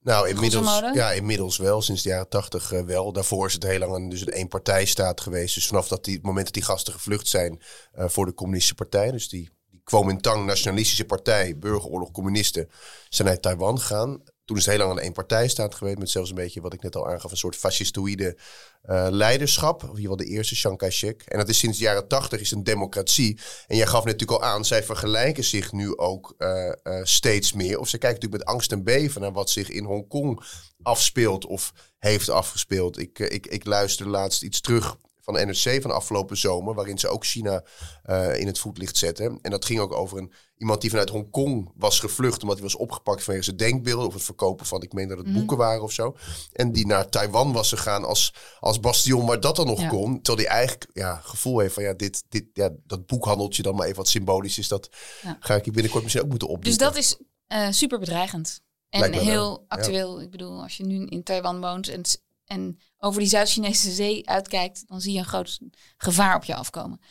Nou, 0.08 0.30
inmiddels, 0.30 0.82
ja, 0.94 1.12
inmiddels 1.12 1.58
wel, 1.58 1.82
sinds 1.82 2.02
de 2.02 2.10
jaren 2.10 2.30
tachtig 2.30 2.72
eh, 2.72 2.82
wel. 2.82 3.12
Daarvoor 3.12 3.48
is 3.48 3.54
het 3.54 3.64
heel 3.64 3.80
lang 3.80 3.96
een, 3.96 4.10
dus 4.10 4.22
een 4.22 4.30
eenpartijstaat 4.30 5.22
geweest. 5.22 5.56
Dus 5.56 5.68
vanaf 5.68 5.88
dat 5.88 6.04
die, 6.04 6.16
het 6.16 6.24
moment 6.24 6.46
dat 6.46 6.54
die 6.54 6.64
gasten 6.64 6.94
gevlucht 6.94 7.28
zijn 7.28 7.62
eh, 7.92 8.06
voor 8.08 8.26
de 8.26 8.34
communistische 8.34 8.76
partij, 8.76 9.12
dus 9.12 9.30
die, 9.30 9.50
die 9.70 9.82
Kuomintang 9.84 10.46
nationalistische 10.46 11.06
partij, 11.06 11.58
burgeroorlog, 11.58 12.12
communisten, 12.12 12.70
zijn 13.10 13.28
naar 13.28 13.40
Taiwan 13.40 13.80
gegaan. 13.80 14.24
Toen 14.48 14.58
is 14.58 14.66
het 14.66 14.76
heel 14.76 14.86
lang 14.86 15.00
een 15.00 15.06
eenpartijstaat 15.06 15.76
geweest, 15.76 15.98
met 15.98 16.10
zelfs 16.10 16.30
een 16.30 16.36
beetje 16.36 16.62
wat 16.62 16.74
ik 16.74 16.82
net 16.82 16.96
al 16.96 17.08
aangaf, 17.08 17.32
een 17.32 17.38
soort 17.38 17.56
fascistoïde 17.56 18.38
eh, 18.82 19.08
leiderschap. 19.10 19.82
In 19.82 19.88
ieder 19.88 20.02
geval 20.02 20.18
de 20.18 20.26
eerste, 20.26 20.56
Chiang 20.56 20.78
Kai-shek. 20.78 21.22
En 21.22 21.38
dat 21.38 21.50
is 21.50 21.58
sinds 21.58 21.78
de 21.78 21.84
jaren 21.84 22.08
tachtig 22.08 22.40
is 22.40 22.52
een 22.52 22.64
democratie. 22.64 23.40
En 23.68 23.78
jij 23.78 23.88
gaf 23.88 24.04
natuurlijk 24.04 24.42
al 24.42 24.44
aan, 24.44 24.66
zij 24.66 24.84
vergelijken 24.84 25.44
zich 25.44 25.72
nu 25.72 25.98
ook 25.98 26.36
eh, 26.38 26.68
eh, 26.68 26.74
steeds 27.04 27.54
meer. 27.54 27.80
Of 27.80 27.90
ze 27.90 27.98
kijken 27.98 28.20
natuurlijk 28.20 28.44
met 28.44 28.54
angst 28.56 28.72
en 28.72 28.84
beven 28.84 29.22
naar 29.22 29.32
wat 29.32 29.50
zich 29.50 29.70
in 29.70 29.84
Hongkong 29.84 30.44
afspeelt 30.82 31.46
of 31.46 31.74
heeft 31.98 32.30
afgespeeld. 32.30 33.00
Ik, 33.00 33.20
ik, 33.20 33.48
ik 33.48 33.66
luisterde 33.66 34.12
laatst 34.12 34.44
iets 34.44 34.62
terug 34.62 34.98
van 35.28 35.36
de 35.36 35.46
NRC 35.46 35.82
van 35.82 35.92
afgelopen 35.92 36.38
zomer, 36.38 36.74
waarin 36.76 36.98
ze 36.98 37.08
ook 37.08 37.26
China 37.26 37.64
eh, 38.04 38.40
in 38.40 38.48
het 38.48 38.60
voetlicht 38.60 38.98
zetten. 38.98 39.40
En 39.42 39.52
dat 39.52 39.66
ging 39.66 39.80
ook 39.80 39.94
over 39.94 40.18
een, 40.18 40.32
iemand 40.58 40.82
die 40.82 40.90
vanuit 40.90 41.10
Hongkong 41.10 41.72
was 41.76 42.00
gevlucht, 42.00 42.42
omdat 42.42 42.58
hij 42.58 42.66
was 42.66 42.76
opgepakt 42.76 43.24
vanwege 43.24 43.46
zijn 43.46 43.58
denkbeelden 43.58 44.08
of 44.08 44.14
het 44.14 44.24
verkopen 44.24 44.66
van, 44.66 44.82
ik 44.82 44.94
meen 44.94 45.08
dat 45.08 45.18
het 45.18 45.34
boeken 45.34 45.58
waren 45.58 45.84
of 45.84 45.92
zo. 45.92 46.16
En 46.54 46.72
die 46.72 46.86
naar 46.86 47.10
Taiwan 47.10 47.54
was 47.54 47.70
gegaan 47.70 48.04
als, 48.06 48.34
als 48.60 48.80
bastion 48.80 49.26
waar 49.26 49.40
dat 49.40 49.56
dan 49.56 49.66
nog 49.68 49.82
Ja. 49.82 49.88
kon. 49.88 50.22
Terwijl 50.22 50.48
hij 50.48 50.58
eigenlijk 50.58 50.90
ja, 50.94 51.16
gevoel 51.24 51.60
heeft 51.60 51.74
van 51.74 51.84
ja, 51.84 51.94
dit, 51.94 52.24
dit, 52.30 52.46
ja, 52.54 52.70
dat 52.86 53.06
boekhandeltje 53.06 53.64
dan 53.64 53.76
maar 53.76 53.86
even 53.86 53.98
wat 53.98 54.08
symbolisch 54.08 54.58
is, 54.58 54.68
dat 54.68 54.90
Ja. 55.22 55.38
ga 55.40 55.56
ik 55.56 55.64
hier 55.64 55.74
binnenkort 55.74 56.04
misschien 56.04 56.24
ook 56.24 56.32
moeten 56.32 56.48
opdoen. 56.48 56.64
Dus 56.64 56.78
dat 56.78 56.96
is 56.96 57.18
eh, 57.48 57.72
super 57.72 58.00
bedreigend. 58.00 58.62
En 58.90 59.12
wel, 59.12 59.20
heel 59.20 59.52
ja. 59.52 59.66
actueel. 59.68 60.22
Ik 60.22 60.30
bedoel, 60.32 60.62
als 60.62 60.78
je 60.78 60.86
nu 60.86 61.06
in 61.06 61.24
Taiwan 61.24 61.62
woont 61.62 61.88
en, 61.90 62.02
en 62.46 62.80
over 63.00 63.20
die 63.20 63.30
Zuid-Chinese 63.30 63.92
zee 63.92 64.30
uitkijkt, 64.30 64.88
dan 64.88 65.02
zie 65.02 65.14
je 65.14 65.20
een 65.20 65.26
groot 65.26 65.60
gevaar 65.98 66.36
op 66.36 66.44
je 66.44 66.56
afkomen. 66.56 67.02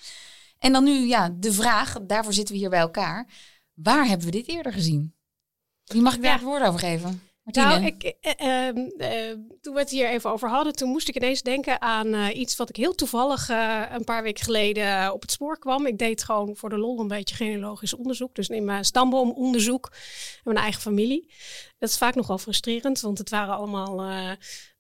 En 0.59 0.73
dan 0.73 0.85
nu, 0.85 1.07
ja, 1.07 1.31
de 1.39 1.53
vraag, 1.53 1.97
daarvoor 2.03 2.33
zitten 2.33 2.55
we 2.55 2.61
hier 2.61 2.71
bij 2.71 2.81
elkaar. 2.81 3.29
Waar 3.75 4.07
hebben 4.07 4.27
we 4.27 4.33
dit 4.33 4.49
eerder 4.49 4.73
gezien? 4.73 5.15
Wie 5.85 6.03
mag 6.03 6.15
ik 6.15 6.23
daar 6.23 6.31
Ja. 6.31 6.37
het 6.37 6.47
woord 6.47 6.63
over 6.63 6.81
geven? 6.81 7.23
Martine? 7.47 7.67
Nou, 7.67 7.85
ik, 7.85 8.03
eh, 8.03 8.67
ehm, 8.69 8.79
eh, 8.99 9.37
toen 9.61 9.75
we 9.75 9.81
het 9.81 9.91
hier 9.91 10.09
even 10.09 10.31
over 10.31 10.49
hadden, 10.49 10.73
toen 10.73 10.89
moest 10.89 11.09
ik 11.09 11.17
ineens 11.17 11.43
denken 11.43 11.81
aan 11.81 12.15
eh, 12.15 12.37
iets 12.39 12.57
wat 12.57 12.69
ik 12.69 12.77
heel 12.77 12.95
toevallig 12.95 13.49
een 13.91 14.05
paar 14.05 14.23
weken 14.23 14.45
geleden 14.45 15.13
op 15.13 15.21
het 15.23 15.31
spoor 15.31 15.59
kwam. 15.59 15.87
Ik 15.87 15.99
deed 15.99 16.25
gewoon 16.25 16.57
voor 16.57 16.69
de 16.69 16.79
lol 16.79 17.01
een 17.01 17.09
beetje 17.09 17.35
genealogisch 17.35 17.95
onderzoek. 17.95 18.35
Dus 18.35 18.49
in 18.49 18.65
mijn 18.65 18.85
stamboomonderzoek 18.85 19.91
en 19.93 20.43
mijn 20.45 20.57
eigen 20.57 20.81
familie. 20.81 21.33
Dat 21.79 21.89
is 21.89 21.99
vaak 21.99 22.15
nogal 22.15 22.39
frustrerend, 22.39 23.01
want 23.01 23.19
het 23.19 23.31
waren 23.31 23.57
allemaal, 23.57 24.05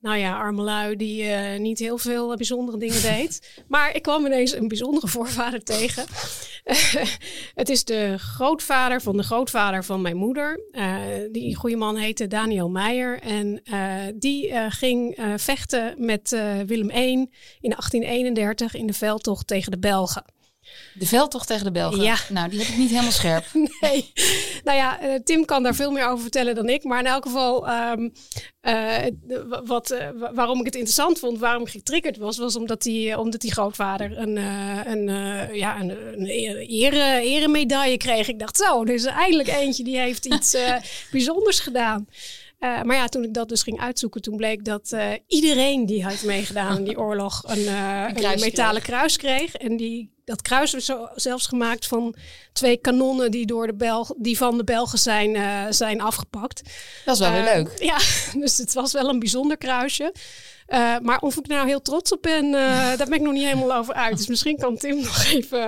nou 0.01 0.19
ja, 0.19 0.39
arme 0.39 0.63
lui 0.63 0.97
die 0.97 1.23
eh, 1.23 1.59
niet 1.61 1.79
heel 1.79 1.99
veel 1.99 2.31
eh, 2.31 2.37
bijzondere 2.37 2.79
dingen 2.79 3.03
deed. 3.03 3.41
Maar 3.69 3.95
ik 3.95 4.03
kwam 4.03 4.27
ineens 4.27 4.53
een 4.53 4.69
bijzondere 4.69 5.09
voorvader 5.17 5.63
tegen. 5.63 6.05
het 7.61 7.69
is 7.69 7.85
de 7.85 8.15
grootvader 8.19 9.03
van 9.03 9.17
de 9.17 9.23
grootvader 9.23 9.85
van 9.85 10.01
mijn 10.01 10.17
moeder. 10.17 10.61
Eh, 10.71 10.97
die 11.33 11.55
goede 11.55 11.77
man 11.77 11.97
heette 11.97 12.27
Daniel 12.27 12.71
Meijer. 12.71 13.21
En 13.21 13.63
die 14.15 14.53
ging 14.71 15.19
vechten 15.37 15.95
met 16.05 16.31
Willem 16.67 16.91
I 16.91 17.13
in 17.61 17.71
1831 17.71 18.75
in 18.75 18.87
de 18.87 18.93
veldtocht 18.93 19.47
tegen 19.47 19.71
de 19.71 19.79
Belgen. 19.79 20.25
De 20.95 21.07
veldtocht 21.07 21.47
tegen 21.47 21.65
de 21.65 21.71
Belgen. 21.71 22.03
Ja. 22.03 22.17
Nou, 22.29 22.49
die 22.49 22.59
heb 22.59 22.69
ik 22.69 22.77
niet 22.77 22.91
helemaal 22.91 23.11
scherp. 23.13 23.45
Nee, 23.81 24.13
nou 24.65 24.77
ja, 24.77 25.01
eh, 25.01 25.15
Tim 25.25 25.45
kan 25.45 25.63
daar 25.63 25.75
veel 25.75 25.91
meer 25.91 26.07
over 26.07 26.23
vertellen 26.23 26.55
dan 26.55 26.69
ik. 26.69 26.85
Maar 26.85 26.99
in 26.99 27.07
elk 27.07 27.25
geval, 27.25 27.67
ehm, 27.69 28.09
eh, 28.61 28.97
wat, 29.65 29.91
eh, 29.91 30.09
wa- 30.15 30.33
waarom 30.35 30.59
ik 30.59 30.65
het 30.65 30.75
interessant 30.75 31.19
vond, 31.19 31.39
waarom 31.39 31.63
ik 31.63 31.69
getriggerd 31.69 32.17
was, 32.17 32.39
was 32.39 32.57
omdat 32.57 32.83
die, 32.83 33.19
omdat 33.19 33.41
die 33.41 33.53
grootvader 33.53 34.19
een, 34.19 34.37
eh, 34.37 34.81
een, 34.85 35.05
ja, 35.55 35.81
een, 35.81 35.91
een 35.91 36.27
ere, 36.67 37.21
eremedaille 37.21 37.97
kreeg. 37.97 38.29
Ik 38.29 38.39
dacht 38.39 38.57
zo, 38.57 38.83
er 38.85 38.95
is 38.95 39.05
eindelijk 39.05 39.49
eentje 39.49 39.85
die 39.85 39.99
heeft 39.99 40.27
iets 40.35 40.57
bijzonders 41.11 41.61
gedaan. 41.61 42.09
Maar 42.59 42.97
ja, 42.97 43.07
toen 43.07 43.23
ik 43.25 43.35
dat 43.35 43.49
dus 43.49 43.63
ging 43.63 43.81
uitzoeken, 43.81 44.23
toen 44.23 44.37
bleek 44.37 44.65
dat 44.65 44.97
iedereen 45.27 45.87
die 45.87 46.05
had 46.05 46.23
meegedaan 46.23 46.77
in 46.77 46.85
die 46.85 46.99
oorlog 47.07 47.43
een, 47.47 47.67
een, 47.69 48.15
kruis 48.15 48.41
metalen 48.41 48.83
kruis 48.83 49.17
kreeg. 49.17 49.55
En 49.55 49.77
die, 49.77 50.11
dat 50.27 50.43
kruis 50.43 50.73
was 50.73 50.85
zo, 50.85 51.09
zelfs 51.15 51.47
gemaakt 51.47 51.87
van 51.87 52.15
twee 52.53 52.77
kanonnen 52.77 53.31
die, 53.31 53.47
door 53.47 53.67
de 53.67 53.75
Belg, 53.75 54.13
die 54.17 54.37
van 54.37 54.57
de 54.57 54.65
Belgen 54.65 54.99
zijn, 54.99 55.37
eh, 55.37 55.65
zijn 55.71 56.01
afgepakt. 56.01 56.63
Dat 57.05 57.15
is 57.15 57.21
wel 57.21 57.33
weer 57.33 57.47
Eh, 57.47 57.55
leuk. 57.55 57.73
Ja, 57.93 57.99
dus 58.41 58.57
het 58.57 58.73
was 58.73 58.93
wel 58.93 59.09
een 59.09 59.19
bijzonder 59.19 59.57
kruisje. 59.57 60.13
Eh, 60.67 60.99
maar 61.03 61.19
of 61.19 61.37
ik 61.37 61.47
nou 61.47 61.67
heel 61.67 61.83
trots 61.83 62.13
op 62.13 62.23
ben, 62.23 62.45
eh, 62.45 62.53
daar 62.99 63.07
ben 63.07 63.13
ik 63.13 63.21
nog 63.21 63.33
niet 63.33 63.45
helemaal 63.45 63.75
over 63.75 63.95
uit. 63.95 64.17
Dus 64.17 64.27
misschien 64.27 64.57
kan 64.57 64.77
Tim 64.77 64.97
nog 64.97 65.25
even 65.25 65.59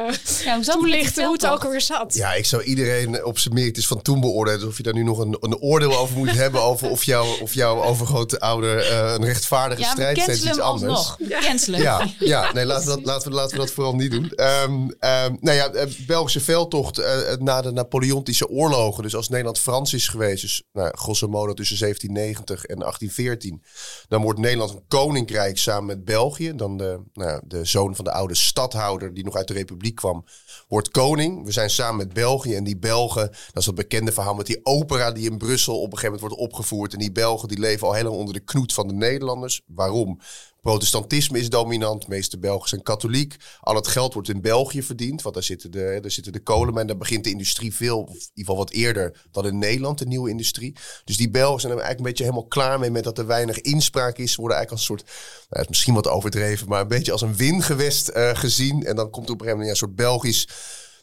Ja, 0.44 0.56
met 0.56 0.64
die 0.64 0.74
toelichten 0.74 1.24
hoe 1.24 1.32
het 1.32 1.46
ook 1.46 1.64
alweer 1.64 1.80
zat. 1.80 2.14
Ja, 2.14 2.34
ik 2.34 2.46
zou 2.46 2.62
iedereen 2.62 3.24
op 3.24 3.38
zijn 3.38 3.54
merites 3.54 3.86
van 3.86 4.02
toen 4.02 4.20
beoordelen. 4.20 4.68
Of 4.68 4.76
je 4.76 4.82
daar 4.82 4.94
nu 4.94 5.02
nog 5.02 5.18
een, 5.18 5.36
een 5.40 5.58
oordeel 5.58 5.96
over 5.96 6.16
moet 6.16 6.34
hebben. 6.44 6.62
Over 6.62 6.90
of, 6.90 7.04
jou, 7.04 7.40
of 7.40 7.54
jouw 7.54 7.82
overgrote 7.82 8.40
ouder 8.40 8.78
eh, 8.78 9.12
een 9.12 9.24
rechtvaardige 9.24 9.80
Ja, 9.82 9.90
strijd 9.90 10.20
steeds 10.20 10.44
iets 10.44 10.58
anders. 10.58 10.92
alsnog. 10.92 11.16
We 11.18 11.38
cancelen. 11.40 11.80
Ja, 11.80 12.06
ja 12.18 12.50
nee, 12.54 12.64
laten 12.64 12.88
we, 12.88 12.94
dat, 12.94 13.04
laten, 13.04 13.28
we, 13.28 13.34
laten 13.34 13.50
we 13.50 13.64
dat 13.64 13.70
vooral 13.70 13.94
niet 13.94 14.10
doen. 14.10 14.30
Ehm 14.30 14.88
ehm, 14.98 15.36
nou 15.40 15.56
ja, 15.56 15.68
eh, 15.68 15.86
Belgische 16.06 16.40
veldtocht 16.40 16.98
eh, 16.98 17.36
na 17.38 17.62
de 17.62 17.72
Napoleontische 17.72 18.48
oorlogen. 18.48 19.02
Dus 19.02 19.14
als 19.14 19.28
Nederland 19.28 19.58
Frans 19.58 19.92
is 19.94 20.08
geweest, 20.08 20.42
dus 20.42 20.62
nou, 20.72 20.96
grosso 20.96 21.28
modo 21.28 21.54
tussen 21.54 21.78
1790 21.78 22.64
en 22.64 22.78
1814. 22.78 23.62
Dan 24.08 24.22
wordt 24.22 24.38
Nederland 24.38 24.70
een 24.70 24.86
koninkrijk 24.88 25.58
samen 25.58 25.86
met 25.86 26.04
België. 26.04 26.52
Dan 26.56 26.76
de, 26.76 27.00
nou, 27.12 27.40
de 27.44 27.64
zoon 27.64 27.96
van 27.96 28.04
de 28.04 28.12
oude 28.12 28.34
stadhouder 28.34 29.14
die 29.14 29.24
nog 29.24 29.34
uit 29.36 29.48
de 29.48 29.54
republiek 29.54 29.94
kwam, 29.94 30.24
wordt 30.68 30.90
koning. 30.90 31.44
We 31.44 31.52
zijn 31.52 31.70
samen 31.70 31.96
met 31.96 32.12
België 32.12 32.54
en 32.54 32.64
die 32.64 32.78
Belgen, 32.78 33.26
dat 33.26 33.56
is 33.56 33.64
dat 33.64 33.74
bekende 33.74 34.12
verhaal 34.12 34.34
met 34.34 34.46
die 34.46 34.60
opera 34.62 35.12
die 35.12 35.30
in 35.30 35.38
Brussel 35.38 35.80
op 35.80 35.92
een 35.92 35.98
gegeven 35.98 36.20
moment 36.20 36.20
wordt 36.20 36.52
opgevoerd. 36.52 36.92
En 36.92 36.98
die 36.98 37.12
Belgen 37.12 37.48
die 37.48 37.58
leven 37.58 37.86
al 37.86 38.02
lang 38.02 38.08
onder 38.08 38.34
de 38.34 38.40
knoet 38.40 38.72
van 38.72 38.88
de 38.88 38.94
Nederlanders. 38.94 39.62
Waarom? 39.66 40.20
Protestantisme 40.60 41.38
is 41.38 41.48
dominant. 41.48 42.02
De 42.02 42.08
meeste 42.08 42.38
Belgen 42.38 42.68
zijn 42.68 42.82
katholiek. 42.82 43.36
Al 43.60 43.74
het 43.74 43.86
geld 43.86 44.14
wordt 44.14 44.28
in 44.28 44.40
België 44.40 44.82
verdiend. 44.82 45.22
Want 45.22 45.34
daar 45.34 45.44
zitten 45.44 45.70
de, 45.70 45.98
daar 46.00 46.10
zitten 46.10 46.32
de 46.32 46.42
kolenmijnen. 46.42 46.86
Daar 46.86 46.96
begint 46.96 47.24
de 47.24 47.30
industrie 47.30 47.74
veel, 47.74 48.00
of 48.00 48.08
in 48.08 48.14
ieder 48.14 48.30
geval 48.34 48.56
wat 48.56 48.70
eerder 48.70 49.26
dan 49.30 49.46
in 49.46 49.58
Nederland, 49.58 49.98
de 49.98 50.06
nieuwe 50.06 50.30
industrie. 50.30 50.76
Dus 51.04 51.16
die 51.16 51.30
Belgen 51.30 51.60
zijn 51.60 51.72
er 51.72 51.78
eigenlijk 51.78 51.98
een 51.98 52.14
beetje 52.16 52.24
helemaal 52.24 52.48
klaar 52.48 52.78
mee 52.78 52.90
met 52.90 53.04
dat 53.04 53.18
er 53.18 53.26
weinig 53.26 53.60
inspraak 53.60 54.18
is. 54.18 54.32
Ze 54.32 54.40
worden 54.40 54.56
eigenlijk 54.56 54.88
als 54.88 54.98
een 54.98 55.06
soort, 55.06 55.46
nou, 55.50 55.66
misschien 55.68 55.94
wat 55.94 56.08
overdreven, 56.08 56.68
maar 56.68 56.80
een 56.80 56.88
beetje 56.88 57.12
als 57.12 57.22
een 57.22 57.36
wingewest 57.36 58.08
eh, 58.08 58.30
gezien. 58.34 58.84
En 58.84 58.96
dan 58.96 59.10
komt 59.10 59.30
op 59.30 59.40
een 59.40 59.46
gegeven 59.46 59.58
moment 59.58 59.70
een 59.70 59.76
soort 59.76 59.96
Belgisch 59.96 60.48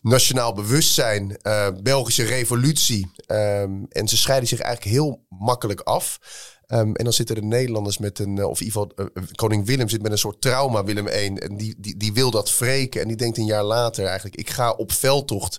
nationaal 0.01 0.53
bewustzijn, 0.53 1.37
eh, 1.37 1.67
Belgische 1.83 2.23
revolutie. 2.23 3.11
Ehm, 3.25 3.83
en 3.89 4.07
ze 4.07 4.17
scheiden 4.17 4.49
zich 4.49 4.59
eigenlijk 4.59 4.95
heel 4.95 5.25
makkelijk 5.29 5.79
af. 5.79 6.19
Ehm, 6.67 6.93
en 6.93 7.03
dan 7.03 7.13
zitten 7.13 7.35
de 7.35 7.41
Nederlanders 7.41 7.97
met 7.97 8.19
een, 8.19 8.37
eh, 8.37 8.49
of 8.49 8.59
in 8.59 8.65
ieder 8.65 8.81
geval 8.81 9.09
eh, 9.13 9.23
koning 9.35 9.65
Willem 9.65 9.89
zit 9.89 10.01
met 10.01 10.11
een 10.11 10.17
soort 10.17 10.41
trauma, 10.41 10.83
Willem 10.83 11.07
I. 11.07 11.35
En 11.35 11.57
die, 11.57 11.75
die, 11.77 11.97
die 11.97 12.13
wil 12.13 12.31
dat 12.31 12.57
wreken. 12.57 13.01
En 13.01 13.07
die 13.07 13.17
denkt 13.17 13.37
een 13.37 13.45
jaar 13.45 13.63
later 13.63 14.05
eigenlijk, 14.05 14.35
ik 14.35 14.49
ga 14.49 14.71
op 14.71 14.91
veldtocht 14.91 15.57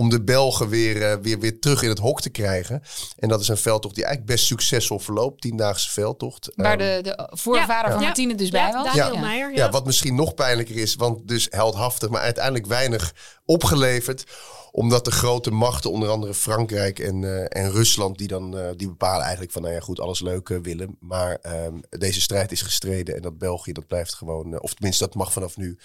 om 0.00 0.08
de 0.10 0.22
Belgen 0.22 0.68
weer, 0.68 1.02
eh, 1.02 1.16
weer, 1.22 1.38
weer 1.38 1.58
terug 1.60 1.82
in 1.82 1.88
het 1.88 1.98
hok 1.98 2.20
te 2.20 2.30
krijgen. 2.30 2.82
En 3.18 3.28
dat 3.28 3.40
is 3.40 3.48
een 3.48 3.56
veldtocht 3.56 3.94
die 3.94 4.04
eigenlijk 4.04 4.34
best 4.34 4.46
succesvol 4.46 4.98
verloopt. 4.98 5.40
Tiendaagse 5.40 5.90
veldtocht. 5.90 6.50
Waar 6.54 6.78
Ehm, 6.78 7.02
de, 7.02 7.10
de 7.10 7.28
voorvader 7.36 7.90
van 7.90 8.00
Ja. 8.00 8.06
Martine 8.06 8.34
dus 8.34 8.48
Ja, 8.48 8.52
bij 8.70 8.72
was. 8.72 8.94
Daniel 8.94 9.14
Ja. 9.14 9.20
Meijer. 9.20 9.50
Ja. 9.50 9.56
ja, 9.56 9.70
wat 9.70 9.86
misschien 9.86 10.14
nog 10.14 10.34
pijnlijker 10.34 10.76
is, 10.76 10.94
want 10.94 11.28
dus 11.28 11.46
heldhaftig, 11.50 12.08
maar 12.08 12.20
uiteindelijk 12.20 12.66
weinig 12.66 13.14
opgeleverd. 13.44 14.24
Omdat 14.72 15.04
de 15.04 15.10
grote 15.10 15.50
machten, 15.50 15.90
onder 15.90 16.08
andere 16.08 16.34
Frankrijk 16.34 16.98
en, 16.98 17.24
eh, 17.24 17.62
en 17.62 17.70
Rusland, 17.70 18.18
die 18.18 18.28
dan 18.28 18.58
eh, 18.58 18.68
die 18.76 18.88
bepalen 18.88 19.22
eigenlijk 19.22 19.52
van, 19.52 19.62
nou 19.62 19.74
ja, 19.74 19.80
goed, 19.80 20.00
alles 20.00 20.20
leuk 20.20 20.48
willen. 20.48 20.96
Maar 21.00 21.34
ehm, 21.34 21.74
deze 21.88 22.20
strijd 22.20 22.52
is 22.52 22.62
gestreden 22.62 23.16
en 23.16 23.22
dat 23.22 23.38
België, 23.38 23.72
dat 23.72 23.86
blijft 23.86 24.14
gewoon, 24.14 24.60
of 24.60 24.74
tenminste, 24.74 25.04
dat 25.04 25.14
mag 25.14 25.32
vanaf 25.32 25.56
nu 25.56 25.78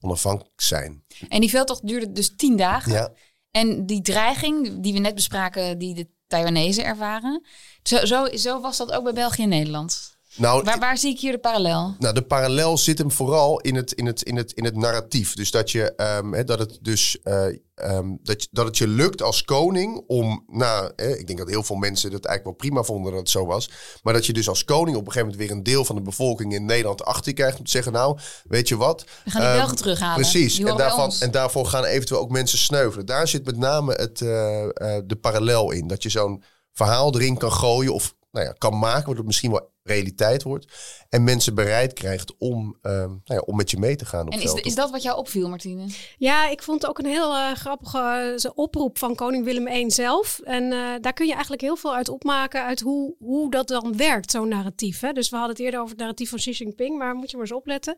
onafhankelijk 0.00 0.60
zijn. 0.60 1.04
En 1.28 1.40
die 1.40 1.50
veldtocht 1.50 1.86
duurde 1.86 2.12
dus 2.12 2.32
tien 2.36 2.56
dagen. 2.56 2.92
Ja, 2.92 3.12
En 3.50 3.86
die 3.86 4.02
dreiging 4.02 4.80
die 4.82 4.92
we 4.92 4.98
net 4.98 5.14
bespraken, 5.14 5.78
die 5.78 5.94
de 5.94 6.08
Taiwanese 6.26 6.82
ervaren. 6.82 7.46
Zo, 7.82 8.06
zo, 8.06 8.36
zo 8.36 8.60
was 8.60 8.76
dat 8.76 8.92
ook 8.92 9.04
bij 9.04 9.12
België 9.12 9.42
en 9.42 9.48
Nederland. 9.48 10.18
Nou, 10.36 10.62
Waar, 10.64 10.78
waar 10.78 10.98
zie 10.98 11.10
ik 11.12 11.20
hier 11.20 11.32
de 11.32 11.38
parallel? 11.38 11.94
Nou, 11.98 12.14
de 12.14 12.22
parallel 12.22 12.78
zit 12.78 12.98
hem 12.98 13.10
vooral 13.10 13.60
in 13.60 13.74
het, 13.74 13.92
in 13.92 14.06
het, 14.06 14.22
in 14.22 14.36
het, 14.36 14.52
in 14.52 14.64
het 14.64 14.76
narratief. 14.76 15.34
Dus 15.34 15.50
dat, 15.50 15.70
je, 15.70 15.94
ehm, 15.94 16.44
dat, 16.46 16.58
het 16.58 16.78
dus, 16.82 17.18
eh, 17.22 17.46
ehm, 17.74 18.08
dat, 18.22 18.42
je- 18.42 18.48
dat 18.50 18.66
het 18.66 18.78
je 18.78 18.86
lukt 18.88 19.22
als 19.22 19.44
koning 19.44 20.02
om, 20.06 20.44
nou, 20.46 20.90
ik 20.96 21.26
denk 21.26 21.38
dat 21.38 21.48
heel 21.48 21.62
veel 21.62 21.76
mensen 21.76 22.10
dat 22.10 22.24
eigenlijk 22.24 22.58
wel 22.58 22.68
prima 22.68 22.82
vonden 22.86 23.10
dat 23.12 23.20
het 23.20 23.30
zo 23.30 23.46
was. 23.46 23.70
Maar 24.02 24.12
dat 24.14 24.26
je 24.26 24.32
dus 24.32 24.48
als 24.48 24.64
koning 24.64 24.96
op 24.96 25.06
een 25.06 25.12
gegeven 25.12 25.28
moment 25.30 25.48
weer 25.48 25.56
een 25.58 25.62
deel 25.62 25.84
van 25.84 25.96
de 25.96 26.02
bevolking 26.02 26.54
in 26.54 26.64
Nederland 26.64 27.04
achter 27.04 27.28
je 27.28 27.36
krijgt 27.36 27.58
om 27.58 27.64
te 27.64 27.70
zeggen, 27.70 27.92
nou, 27.92 28.18
weet 28.48 28.68
je 28.68 28.76
wat? 28.76 29.04
We 29.24 29.30
gaan 29.30 29.40
die 29.40 29.50
Ehm, 29.50 29.58
Belgen 29.58 29.76
terughalen. 29.76 30.14
Precies, 30.20 30.58
en, 30.58 30.76
daarvan, 30.76 31.12
en 31.20 31.30
daarvoor 31.30 31.66
gaan 31.66 31.84
eventueel 31.84 32.20
ook 32.20 32.30
mensen 32.30 32.58
sneuvelen. 32.58 33.06
Daar 33.06 33.28
zit 33.28 33.44
met 33.44 33.56
name 33.56 33.92
het, 33.94 34.20
eh, 34.20 34.62
eh, 34.64 35.02
de 35.06 35.16
parallel 35.16 35.70
in. 35.70 35.86
Dat 35.86 36.02
je 36.02 36.08
zo'n 36.08 36.42
verhaal 36.72 37.14
erin 37.14 37.36
kan 37.38 37.52
gooien 37.52 37.94
of 37.94 38.14
nou 38.30 38.46
ja, 38.46 38.52
kan 38.52 38.78
maken, 38.78 38.96
waardoor 38.96 39.16
het 39.16 39.26
misschien 39.26 39.50
wel 39.50 39.68
realiteit 39.90 40.42
wordt. 40.42 40.66
En 41.08 41.24
mensen 41.24 41.54
bereid 41.54 41.92
krijgt 41.92 42.36
om, 42.38 42.78
ehm, 42.82 42.94
nou 42.94 43.20
ja, 43.24 43.38
om 43.38 43.56
met 43.56 43.70
je 43.70 43.78
mee 43.78 43.96
te 43.96 44.04
gaan 44.04 44.26
op 44.26 44.32
En 44.32 44.40
is, 44.40 44.52
is 44.52 44.74
dat 44.74 44.90
wat 44.90 45.02
jou 45.02 45.18
opviel, 45.18 45.48
Martine? 45.48 45.86
Ja, 46.18 46.48
ik 46.48 46.62
vond 46.62 46.80
het 46.80 46.90
ook 46.90 46.98
een 46.98 47.06
heel 47.06 47.34
eh, 47.34 47.52
grappige 47.52 48.38
eh, 48.42 48.50
oproep 48.54 48.98
van 48.98 49.14
koning 49.14 49.44
Willem 49.44 49.66
I 49.66 49.90
zelf. 49.90 50.40
En 50.44 50.72
eh, 50.72 50.78
daar 51.00 51.12
kun 51.12 51.26
je 51.26 51.32
eigenlijk 51.32 51.62
heel 51.62 51.76
veel 51.76 51.94
uit 51.94 52.08
opmaken 52.08 52.64
uit 52.64 52.80
hoe, 52.80 53.14
hoe 53.18 53.50
dat 53.50 53.68
dan 53.68 53.96
werkt, 53.96 54.30
zo'n 54.30 54.48
narratief. 54.48 55.00
Hè? 55.00 55.12
Dus 55.12 55.28
we 55.28 55.36
hadden 55.36 55.54
het 55.56 55.64
eerder 55.64 55.80
over 55.80 55.90
het 55.90 56.00
narratief 56.00 56.28
van 56.28 56.38
Xi 56.38 56.50
Jinping, 56.50 56.98
maar 56.98 57.14
moet 57.14 57.30
je 57.30 57.36
maar 57.36 57.46
eens 57.46 57.56
opletten. 57.56 57.96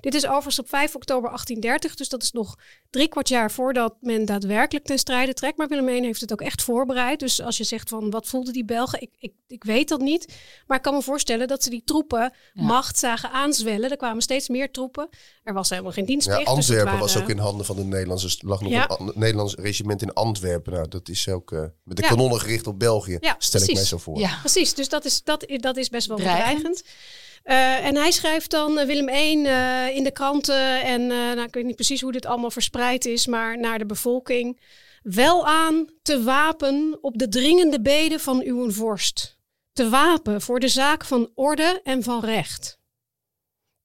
Dit 0.00 0.14
is 0.14 0.26
overigens 0.26 0.58
op 0.58 0.68
5 0.68 0.94
oktober 0.94 1.28
1830, 1.28 1.94
dus 1.94 2.08
dat 2.08 2.22
is 2.22 2.32
nog 2.32 2.56
drie 2.90 3.08
kwart 3.08 3.28
jaar 3.28 3.50
voordat 3.50 3.94
men 4.00 4.24
daadwerkelijk 4.24 4.84
ten 4.84 4.98
strijde 4.98 5.34
trekt. 5.34 5.56
Maar 5.56 5.68
Willem 5.68 5.88
I 5.88 6.00
heeft 6.00 6.20
het 6.20 6.32
ook 6.32 6.40
echt 6.40 6.62
voorbereid. 6.62 7.20
Dus 7.20 7.42
als 7.42 7.56
je 7.56 7.64
zegt 7.64 7.88
van 7.88 8.10
wat 8.10 8.26
voelden 8.26 8.52
die 8.52 8.64
Belgen, 8.64 9.00
ik, 9.00 9.10
ik, 9.18 9.32
ik 9.46 9.64
weet 9.64 9.88
dat 9.88 10.00
niet. 10.00 10.34
Maar 10.66 10.76
ik 10.76 10.82
kan 10.82 10.94
me 10.94 11.02
voorstellen 11.02 11.25
dat 11.26 11.62
ze 11.62 11.70
die 11.70 11.82
troepen 11.84 12.32
macht 12.54 12.98
zagen 12.98 13.30
aanzwellen. 13.30 13.90
Er 13.90 13.96
kwamen 13.96 14.22
steeds 14.22 14.48
meer 14.48 14.70
troepen. 14.70 15.08
Er 15.42 15.54
was 15.54 15.70
helemaal 15.70 15.92
geen 15.92 16.04
ja, 16.04 16.10
dienstplicht. 16.10 16.40
dus 16.40 16.48
Antwerpen 16.48 16.84
waren- 16.84 17.00
was 17.00 17.16
ook 17.16 17.28
in 17.28 17.38
handen 17.38 17.66
van 17.66 17.76
de 17.76 17.84
Nederlanders. 17.84 18.38
Er 18.38 18.48
lag 18.48 18.60
nog 18.60 18.70
Ja. 18.72 18.82
een 18.90 18.96
an- 18.96 19.12
Nederlands 19.14 19.54
regiment 19.54 20.02
in 20.02 20.12
Antwerpen. 20.12 20.72
Nou, 20.72 20.88
dat 20.88 21.08
is 21.08 21.28
ook 21.28 21.52
eh, 21.52 21.60
met 21.84 21.96
de 21.96 22.02
Ja. 22.02 22.08
kanonnen 22.08 22.40
gericht 22.40 22.66
op 22.66 22.78
België. 22.78 23.16
Ja, 23.20 23.34
stel 23.38 23.62
ik 23.62 23.72
mij 23.74 23.84
zo 23.84 23.98
voor. 23.98 24.18
Ja. 24.18 24.38
Precies, 24.40 24.74
dus 24.74 24.88
dat 24.88 25.04
is, 25.04 25.22
dat, 25.22 25.46
dat 25.56 25.76
is 25.76 25.88
best 25.88 26.06
wel 26.06 26.16
Dreigend. 26.16 26.46
bedreigend. 26.46 26.84
Eh, 27.42 27.86
en 27.86 27.96
hij 27.96 28.10
schrijft 28.10 28.50
dan 28.50 28.78
eh, 28.78 28.86
Willem 28.86 29.08
I 29.08 29.44
eh, 29.44 29.96
in 29.96 30.04
de 30.04 30.10
kranten. 30.12 30.82
En 30.84 31.00
eh, 31.02 31.08
nou, 31.08 31.42
ik 31.42 31.54
weet 31.54 31.64
niet 31.64 31.74
precies 31.74 32.00
hoe 32.00 32.12
dit 32.12 32.26
allemaal 32.26 32.50
verspreid 32.50 33.04
is, 33.04 33.26
maar 33.26 33.58
naar 33.58 33.78
de 33.78 33.86
bevolking. 33.86 34.60
Wel 35.02 35.46
aan 35.46 35.86
te 36.02 36.22
wapen 36.22 36.98
op 37.00 37.18
de 37.18 37.28
dringende 37.28 37.80
beden 37.80 38.20
van 38.20 38.42
uw 38.44 38.70
vorst. 38.72 39.35
Te 39.76 39.88
wapen 39.88 40.40
voor 40.40 40.60
de 40.60 40.68
zaak 40.68 41.04
van 41.04 41.30
orde 41.34 41.80
en 41.84 42.02
van 42.02 42.24
recht. 42.24 42.78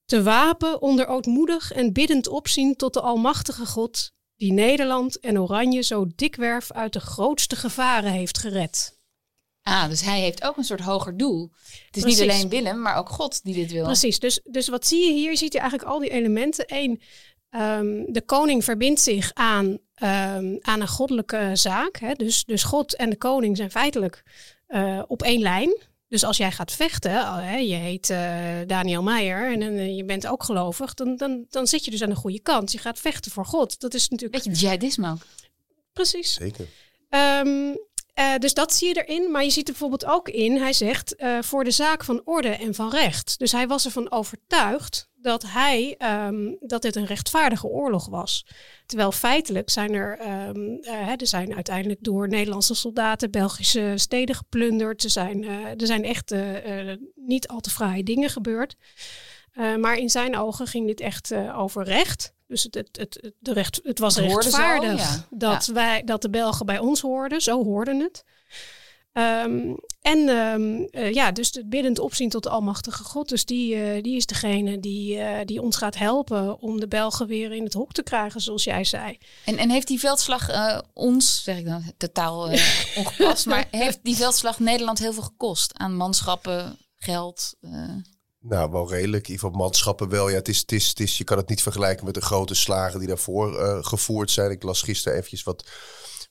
Te 0.04 0.22
wapen 0.22 0.82
onder 0.82 1.06
ootmoedig 1.06 1.72
en 1.72 1.92
biddend 1.92 2.28
opzien 2.28 2.76
tot 2.76 2.94
de 2.94 3.00
Almachtige 3.00 3.66
God, 3.66 4.12
die 4.36 4.52
Nederland 4.52 5.20
en 5.20 5.40
Oranje 5.40 5.82
zo 5.82 6.06
dikwerf 6.14 6.72
uit 6.72 6.92
de 6.92 7.00
grootste 7.00 7.56
gevaren 7.56 8.10
heeft 8.10 8.38
gered. 8.38 8.98
Ah, 9.62 9.88
dus 9.88 10.00
hij 10.00 10.20
heeft 10.20 10.44
ook 10.44 10.56
een 10.56 10.64
soort 10.64 10.80
hoger 10.80 11.16
doel. 11.16 11.50
Het 11.52 11.96
is 11.96 12.02
Precies. 12.02 12.20
niet 12.20 12.30
alleen 12.30 12.48
Willem, 12.48 12.80
maar 12.80 12.96
ook 12.96 13.08
God 13.08 13.42
die 13.42 13.54
dit 13.54 13.72
wil. 13.72 13.84
Precies, 13.84 14.18
dus, 14.18 14.40
dus 14.44 14.68
wat 14.68 14.86
zie 14.86 15.06
je 15.06 15.12
hier? 15.12 15.30
Je 15.30 15.36
ziet 15.36 15.52
hier 15.52 15.62
eigenlijk 15.62 15.90
al 15.90 15.98
die 15.98 16.10
elementen. 16.10 16.64
Eén, 16.66 17.00
ehm, 17.50 18.04
de 18.06 18.22
koning 18.26 18.64
verbindt 18.64 19.00
zich 19.00 19.30
aan, 19.34 19.78
ehm, 19.94 20.56
aan 20.60 20.80
een 20.80 20.88
goddelijke 20.88 21.50
zaak. 21.52 21.96
Hè? 21.96 22.14
Dus, 22.14 22.44
dus 22.44 22.62
God 22.62 22.96
en 22.96 23.10
de 23.10 23.16
koning 23.16 23.56
zijn 23.56 23.70
feitelijk 23.70 24.22
eh, 24.72 25.02
op 25.06 25.22
één 25.22 25.40
lijn. 25.40 25.76
Dus 26.08 26.24
als 26.24 26.36
jij 26.36 26.52
gaat 26.52 26.72
vechten, 26.72 27.12
oh, 27.12 27.36
hè, 27.38 27.56
je 27.56 27.74
heet 27.74 28.10
eh, 28.10 28.44
Daniel 28.66 29.02
Meijer 29.02 29.52
en 29.52 29.62
eh, 29.62 29.96
je 29.96 30.04
bent 30.04 30.26
ook 30.26 30.42
gelovig, 30.44 30.94
dan, 30.94 31.16
dan, 31.16 31.46
dan 31.50 31.66
zit 31.66 31.84
je 31.84 31.90
dus 31.90 32.02
aan 32.02 32.08
de 32.10 32.14
goede 32.16 32.40
kant. 32.40 32.72
Je 32.72 32.78
gaat 32.78 32.98
vechten 32.98 33.30
voor 33.30 33.46
God. 33.46 33.80
Dat 33.80 33.94
is 33.94 34.08
natuurlijk 34.08 34.44
Beetje 34.44 34.60
jihadisme 34.60 35.10
ook. 35.10 35.26
precies. 35.92 36.32
Zeker. 36.34 36.66
Ehm, 37.08 37.74
eh, 38.14 38.36
dus 38.38 38.54
dat 38.54 38.74
zie 38.74 38.88
je 38.88 39.04
erin. 39.04 39.30
Maar 39.30 39.44
je 39.44 39.50
ziet 39.50 39.66
er 39.66 39.72
bijvoorbeeld 39.72 40.04
ook 40.04 40.28
in, 40.28 40.56
hij 40.56 40.72
zegt, 40.72 41.16
eh, 41.16 41.38
voor 41.42 41.64
de 41.64 41.70
zaak 41.70 42.04
van 42.04 42.22
orde 42.24 42.48
en 42.48 42.74
van 42.74 42.90
recht. 42.90 43.38
Dus 43.38 43.52
hij 43.52 43.66
was 43.66 43.84
ervan 43.84 44.10
overtuigd 44.10 45.08
dat, 45.22 45.42
hij, 45.46 45.94
ehm, 45.98 46.54
dat 46.60 46.82
dit 46.82 46.96
een 46.96 47.06
rechtvaardige 47.06 47.66
oorlog 47.66 48.06
was. 48.06 48.46
Terwijl 48.86 49.12
feitelijk 49.12 49.70
zijn 49.70 49.92
er, 49.92 50.18
ehm, 50.18 50.76
eh, 50.80 51.08
er 51.08 51.26
zijn 51.26 51.54
uiteindelijk 51.54 52.04
door 52.04 52.28
Nederlandse 52.28 52.74
soldaten 52.74 53.30
Belgische 53.30 53.92
steden 53.96 54.34
geplunderd. 54.34 55.04
Er 55.04 55.10
zijn, 55.10 55.44
eh, 55.44 55.80
er 55.80 55.86
zijn 55.86 56.04
echt 56.04 56.30
eh, 56.30 56.96
niet 57.14 57.48
al 57.48 57.60
te 57.60 57.70
fraaie 57.70 58.02
dingen 58.02 58.30
gebeurd. 58.30 58.76
Maar 59.78 59.96
in 59.96 60.10
zijn 60.10 60.36
ogen 60.36 60.66
ging 60.66 60.86
dit 60.86 61.00
echt 61.00 61.34
over 61.34 61.84
recht. 61.84 62.34
Dus 62.46 62.62
het, 62.62 62.74
het, 62.74 62.96
het, 62.96 63.32
de 63.38 63.52
recht, 63.52 63.80
het 63.82 63.98
was 63.98 64.16
rechtvaardig 64.16 64.98
ja. 64.98 65.26
dat, 65.30 65.66
wij, 65.66 66.02
dat 66.04 66.22
de 66.22 66.30
Belgen 66.30 66.66
bij 66.66 66.78
ons 66.78 67.00
hoorden. 67.00 67.40
Zo 67.40 67.64
hoorden 67.64 68.00
het. 68.00 68.24
Ehm, 69.12 69.74
en 70.00 70.28
ehm, 70.28 70.82
eh, 70.90 71.12
ja, 71.12 71.32
dus 71.32 71.50
het 71.52 71.68
biddend 71.68 71.98
opzien 71.98 72.28
tot 72.28 72.42
de 72.42 72.48
Almachtige 72.48 73.04
God. 73.04 73.28
Dus 73.28 73.44
die, 73.44 73.74
eh, 73.74 74.02
die 74.02 74.16
is 74.16 74.26
degene 74.26 74.80
die, 74.80 75.18
eh, 75.18 75.44
die 75.44 75.62
ons 75.62 75.76
gaat 75.76 75.96
helpen 75.98 76.60
om 76.60 76.80
de 76.80 76.88
Belgen 76.88 77.26
weer 77.26 77.52
in 77.52 77.64
het 77.64 77.72
hok 77.72 77.92
te 77.92 78.02
krijgen, 78.02 78.40
zoals 78.40 78.64
jij 78.64 78.84
zei. 78.84 79.18
En, 79.44 79.56
en 79.56 79.70
heeft 79.70 79.86
die 79.86 79.98
veldslag 79.98 80.48
eh, 80.48 80.78
ons, 80.92 81.42
zeg 81.44 81.58
ik 81.58 81.64
dan 81.64 81.92
totaal 81.96 82.50
eh, 82.50 82.62
ongepast, 82.98 83.46
maar 83.46 83.66
heeft 83.70 83.98
die 84.02 84.16
veldslag 84.16 84.58
Nederland 84.58 84.98
heel 84.98 85.12
veel 85.12 85.22
gekost 85.22 85.78
aan 85.78 85.96
manschappen, 85.96 86.78
geld? 86.98 87.54
eh, 87.60 87.70
Nou, 88.40 88.70
wel 88.70 88.90
redelijk. 88.90 89.26
In 89.26 89.32
ieder 89.32 89.46
geval 89.48 89.64
manschappen 89.64 90.08
wel. 90.08 90.28
Ja, 90.28 90.34
het 90.36 90.48
is, 90.48 90.58
het 90.58 90.72
is, 90.72 90.88
het 90.88 91.00
is, 91.00 91.18
je 91.18 91.24
kan 91.24 91.36
het 91.36 91.48
niet 91.48 91.62
vergelijken 91.62 92.04
met 92.04 92.14
de 92.14 92.20
grote 92.20 92.54
slagen 92.54 92.98
die 92.98 93.08
daarvoor 93.08 93.58
eh, 93.60 93.78
gevoerd 93.80 94.30
zijn. 94.30 94.50
Ik 94.50 94.62
las 94.62 94.82
gisteren 94.82 95.18
eventjes 95.18 95.42
wat, 95.42 95.64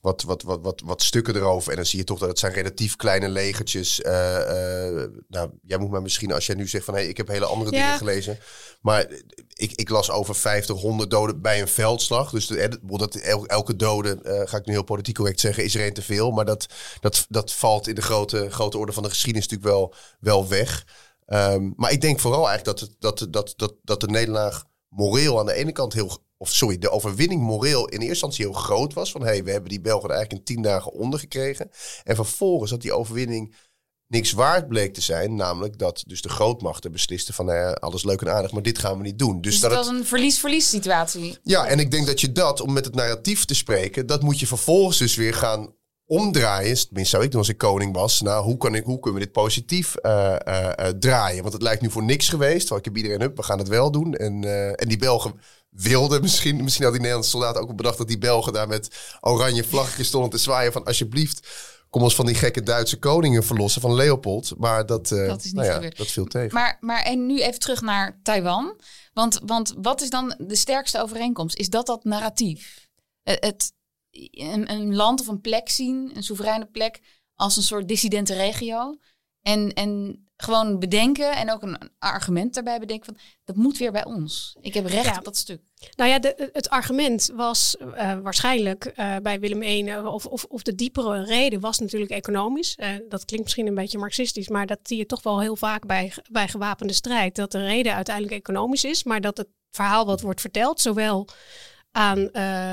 wat, 0.01 0.21
wat, 0.23 0.41
wat, 0.43 0.59
wat, 0.61 0.81
wat 0.85 1.01
stukken 1.01 1.35
erover. 1.35 1.69
En 1.69 1.75
dan 1.75 1.85
zie 1.85 1.99
je 1.99 2.05
toch 2.05 2.19
dat 2.19 2.29
het 2.29 2.39
zijn 2.39 2.53
relatief 2.53 2.95
kleine 2.95 3.29
legertjes. 3.29 4.01
eh, 4.01 4.95
eh, 5.03 5.09
nou, 5.27 5.49
jij 5.63 5.77
moet 5.77 5.89
maar 5.89 6.01
misschien, 6.01 6.31
als 6.31 6.45
jij 6.45 6.55
nu 6.55 6.67
zegt 6.67 6.85
van... 6.85 6.93
Hey, 6.93 7.07
ik 7.07 7.17
heb 7.17 7.27
hele 7.27 7.45
andere 7.45 7.71
Ja. 7.71 7.81
dingen 7.81 7.97
gelezen. 7.97 8.39
Maar 8.81 9.07
ik, 9.53 9.71
ik 9.71 9.89
las 9.89 10.11
over 10.11 10.35
50, 10.35 10.79
100 10.81 11.09
doden 11.09 11.41
bij 11.41 11.61
een 11.61 11.67
veldslag. 11.67 12.29
Dus 12.31 12.47
de, 12.47 12.79
dat 12.81 13.15
el- 13.15 13.45
elke 13.45 13.75
dode, 13.75 14.21
eh, 14.21 14.41
ga 14.49 14.57
ik 14.57 14.65
nu 14.65 14.73
heel 14.73 14.83
politiek 14.83 15.15
correct 15.15 15.39
zeggen, 15.39 15.63
is 15.63 15.75
er 15.75 15.81
één 15.81 15.93
te 15.93 16.01
veel. 16.01 16.31
Maar 16.31 16.45
dat, 16.45 16.65
dat, 16.99 17.25
dat 17.29 17.53
valt 17.53 17.87
in 17.87 17.95
de 17.95 18.01
grote, 18.01 18.49
grote 18.49 18.77
orde 18.77 18.91
van 18.91 19.03
de 19.03 19.09
geschiedenis 19.09 19.47
natuurlijk 19.47 19.75
wel, 19.77 19.93
wel 20.19 20.47
weg. 20.47 20.85
Ehm, 21.25 21.69
maar 21.75 21.91
ik 21.91 22.01
denk 22.01 22.19
vooral 22.19 22.47
eigenlijk 22.49 22.77
dat, 22.79 22.79
het, 22.89 22.95
dat, 22.99 23.27
dat, 23.33 23.53
dat, 23.57 23.75
dat 23.83 23.99
de 24.01 24.07
nederlaag 24.07 24.63
moreel 24.89 25.39
aan 25.39 25.45
de 25.45 25.53
ene 25.53 25.71
kant 25.71 25.93
heel... 25.93 26.17
Of 26.41 26.51
sorry, 26.51 26.77
de 26.77 26.89
overwinning 26.89 27.41
moreel 27.41 27.85
in 27.85 27.91
eerste 27.91 28.07
instantie 28.07 28.45
heel 28.45 28.53
groot 28.53 28.93
was. 28.93 29.11
Van 29.11 29.21
hé, 29.21 29.27
hey, 29.27 29.43
we 29.43 29.51
hebben 29.51 29.69
die 29.69 29.81
Belgen 29.81 30.09
er 30.09 30.15
eigenlijk 30.15 30.39
in 30.47 30.55
tien 30.55 30.63
dagen 30.63 30.91
ondergekregen. 30.91 31.69
En 32.03 32.15
vervolgens 32.15 32.71
dat 32.71 32.81
die 32.81 32.93
overwinning 32.93 33.55
niks 34.07 34.31
waard 34.31 34.67
bleek 34.67 34.93
te 34.93 35.01
zijn. 35.01 35.35
Namelijk 35.35 35.77
dat 35.77 36.03
dus 36.07 36.21
de 36.21 36.29
grootmachten 36.29 36.91
beslisten 36.91 37.33
van 37.33 37.45
nou 37.45 37.57
ja, 37.57 37.71
alles 37.71 38.03
leuk 38.03 38.21
en 38.21 38.33
aardig, 38.33 38.51
maar 38.51 38.61
dit 38.61 38.77
gaan 38.77 38.97
we 38.97 39.03
niet 39.03 39.19
doen. 39.19 39.41
Dus 39.41 39.51
dus 39.51 39.61
dat 39.61 39.71
het, 39.71 39.79
was 39.79 39.97
een 39.97 40.05
verlies-verlies 40.05 40.69
situatie. 40.69 41.37
ja, 41.43 41.65
en 41.65 41.79
ik 41.79 41.91
denk 41.91 42.05
dat 42.05 42.21
je 42.21 42.31
dat, 42.31 42.61
om 42.61 42.73
met 42.73 42.85
het 42.85 42.95
narratief 42.95 43.45
te 43.45 43.55
spreken, 43.55 44.05
dat 44.05 44.21
moet 44.21 44.39
je 44.39 44.47
vervolgens 44.47 44.97
dus 44.97 45.15
weer 45.15 45.33
gaan 45.33 45.73
omdraaien. 46.11 46.75
Tenminste, 46.75 47.15
zou 47.15 47.23
ik 47.23 47.31
doen 47.31 47.39
als 47.39 47.49
ik 47.49 47.57
koning 47.57 47.93
was. 47.93 48.21
Nou, 48.21 48.43
hoe, 48.43 48.57
kan 48.57 48.75
ik, 48.75 48.83
hoe 48.83 48.99
kunnen 48.99 49.19
we 49.19 49.25
dit 49.25 49.33
positief 49.33 49.95
eh, 49.95 50.35
eh, 50.47 50.87
eh, 50.87 50.95
draaien? 50.99 51.41
Want 51.41 51.53
het 51.53 51.61
lijkt 51.61 51.81
nu 51.81 51.91
voor 51.91 52.03
niks 52.03 52.29
geweest. 52.29 52.69
Want 52.69 52.79
ik 52.79 52.85
heb 52.85 53.03
iedereen 53.03 53.21
up, 53.21 53.37
we 53.37 53.43
gaan 53.43 53.57
het 53.57 53.67
wel 53.67 53.91
doen. 53.91 54.13
En, 54.13 54.43
en 54.77 54.87
die 54.87 54.97
Belgen 54.97 55.33
wilden 55.71 56.21
misschien, 56.21 56.63
misschien 56.63 56.83
had 56.83 56.91
die 56.91 57.01
Nederlandse 57.01 57.31
soldaten 57.31 57.61
ook 57.61 57.75
bedacht 57.75 57.97
dat 57.97 58.07
die 58.07 58.17
Belgen 58.17 58.53
daar 58.53 58.67
met 58.67 59.15
oranje 59.21 59.63
vlaggetjes 59.63 60.07
stonden 60.07 60.29
te 60.29 60.37
zwaaien 60.37 60.71
van 60.71 60.85
alsjeblieft. 60.85 61.47
Kom 61.89 62.01
ons 62.01 62.15
van 62.15 62.25
die 62.25 62.35
gekke 62.35 62.63
Duitse 62.63 62.99
koningen 62.99 63.43
verlossen 63.43 63.81
van 63.81 63.93
Leopold. 63.93 64.53
Maar 64.57 64.85
dat, 64.85 65.11
eh, 65.11 65.27
Dat 65.27 65.39
is 65.39 65.43
niet 65.43 65.53
nou 65.53 65.83
ja, 65.83 65.89
dat 65.89 66.07
viel 66.07 66.25
tegen. 66.25 66.53
Maar, 66.53 66.77
maar 66.79 67.03
en 67.03 67.25
nu 67.25 67.41
even 67.41 67.59
terug 67.59 67.81
naar 67.81 68.19
Taiwan. 68.23 68.79
Want, 69.13 69.39
want 69.45 69.73
wat 69.77 70.01
is 70.01 70.09
dan 70.09 70.35
de 70.37 70.55
sterkste 70.55 71.01
overeenkomst? 71.01 71.57
Is 71.57 71.69
dat 71.69 71.85
dat 71.85 72.03
narratief? 72.03 72.89
Eh, 73.23 73.35
Het, 73.39 73.73
een, 74.31 74.71
een 74.71 74.95
land 74.95 75.21
of 75.21 75.27
een 75.27 75.41
plek 75.41 75.69
zien, 75.69 76.11
een 76.13 76.23
soevereine 76.23 76.65
plek, 76.65 76.99
als 77.35 77.57
een 77.57 77.63
soort 77.63 77.87
dissidente 77.87 78.33
regio. 78.33 78.97
En, 79.41 79.73
en 79.73 80.21
gewoon 80.41 80.79
bedenken 80.79 81.31
en 81.35 81.51
ook 81.51 81.61
een 81.61 81.77
argument 81.99 82.53
daarbij 82.53 82.79
bedenken 82.79 83.05
van 83.05 83.17
dat 83.43 83.55
moet 83.55 83.77
weer 83.77 83.91
bij 83.91 84.05
ons. 84.05 84.55
Ik 84.61 84.73
heb 84.73 84.85
recht 84.85 85.05
Ja. 85.05 85.17
op 85.17 85.23
dat 85.23 85.37
stuk. 85.37 85.61
Nou 85.95 86.09
ja, 86.09 86.19
de, 86.19 86.49
het 86.53 86.69
argument 86.69 87.31
was 87.35 87.77
eh, 87.77 88.19
waarschijnlijk 88.19 88.85
eh, 88.85 89.15
bij 89.23 89.39
Willem 89.39 89.61
I, 89.61 89.87
eh, 89.87 90.05
of, 90.05 90.25
of, 90.25 90.43
of 90.43 90.61
de 90.61 90.75
diepere 90.75 91.23
reden 91.23 91.59
was 91.59 91.79
natuurlijk 91.79 92.11
economisch. 92.11 92.75
Dat 93.09 93.25
klinkt 93.25 93.45
misschien 93.45 93.67
een 93.67 93.75
beetje 93.75 93.97
marxistisch, 93.97 94.47
maar 94.47 94.65
dat 94.65 94.79
zie 94.83 94.97
je 94.97 95.05
toch 95.05 95.23
wel 95.23 95.39
heel 95.41 95.55
vaak 95.55 95.85
bij, 95.85 96.13
bij 96.31 96.47
gewapende 96.47 96.93
strijd. 96.93 97.35
Dat 97.35 97.51
de 97.51 97.65
reden 97.65 97.95
uiteindelijk 97.95 98.35
economisch 98.35 98.83
is, 98.83 99.03
maar 99.03 99.21
dat 99.21 99.37
het 99.37 99.47
verhaal 99.71 100.05
wat 100.05 100.21
wordt 100.21 100.41
verteld, 100.41 100.81
zowel 100.81 101.27
aan 101.91 102.29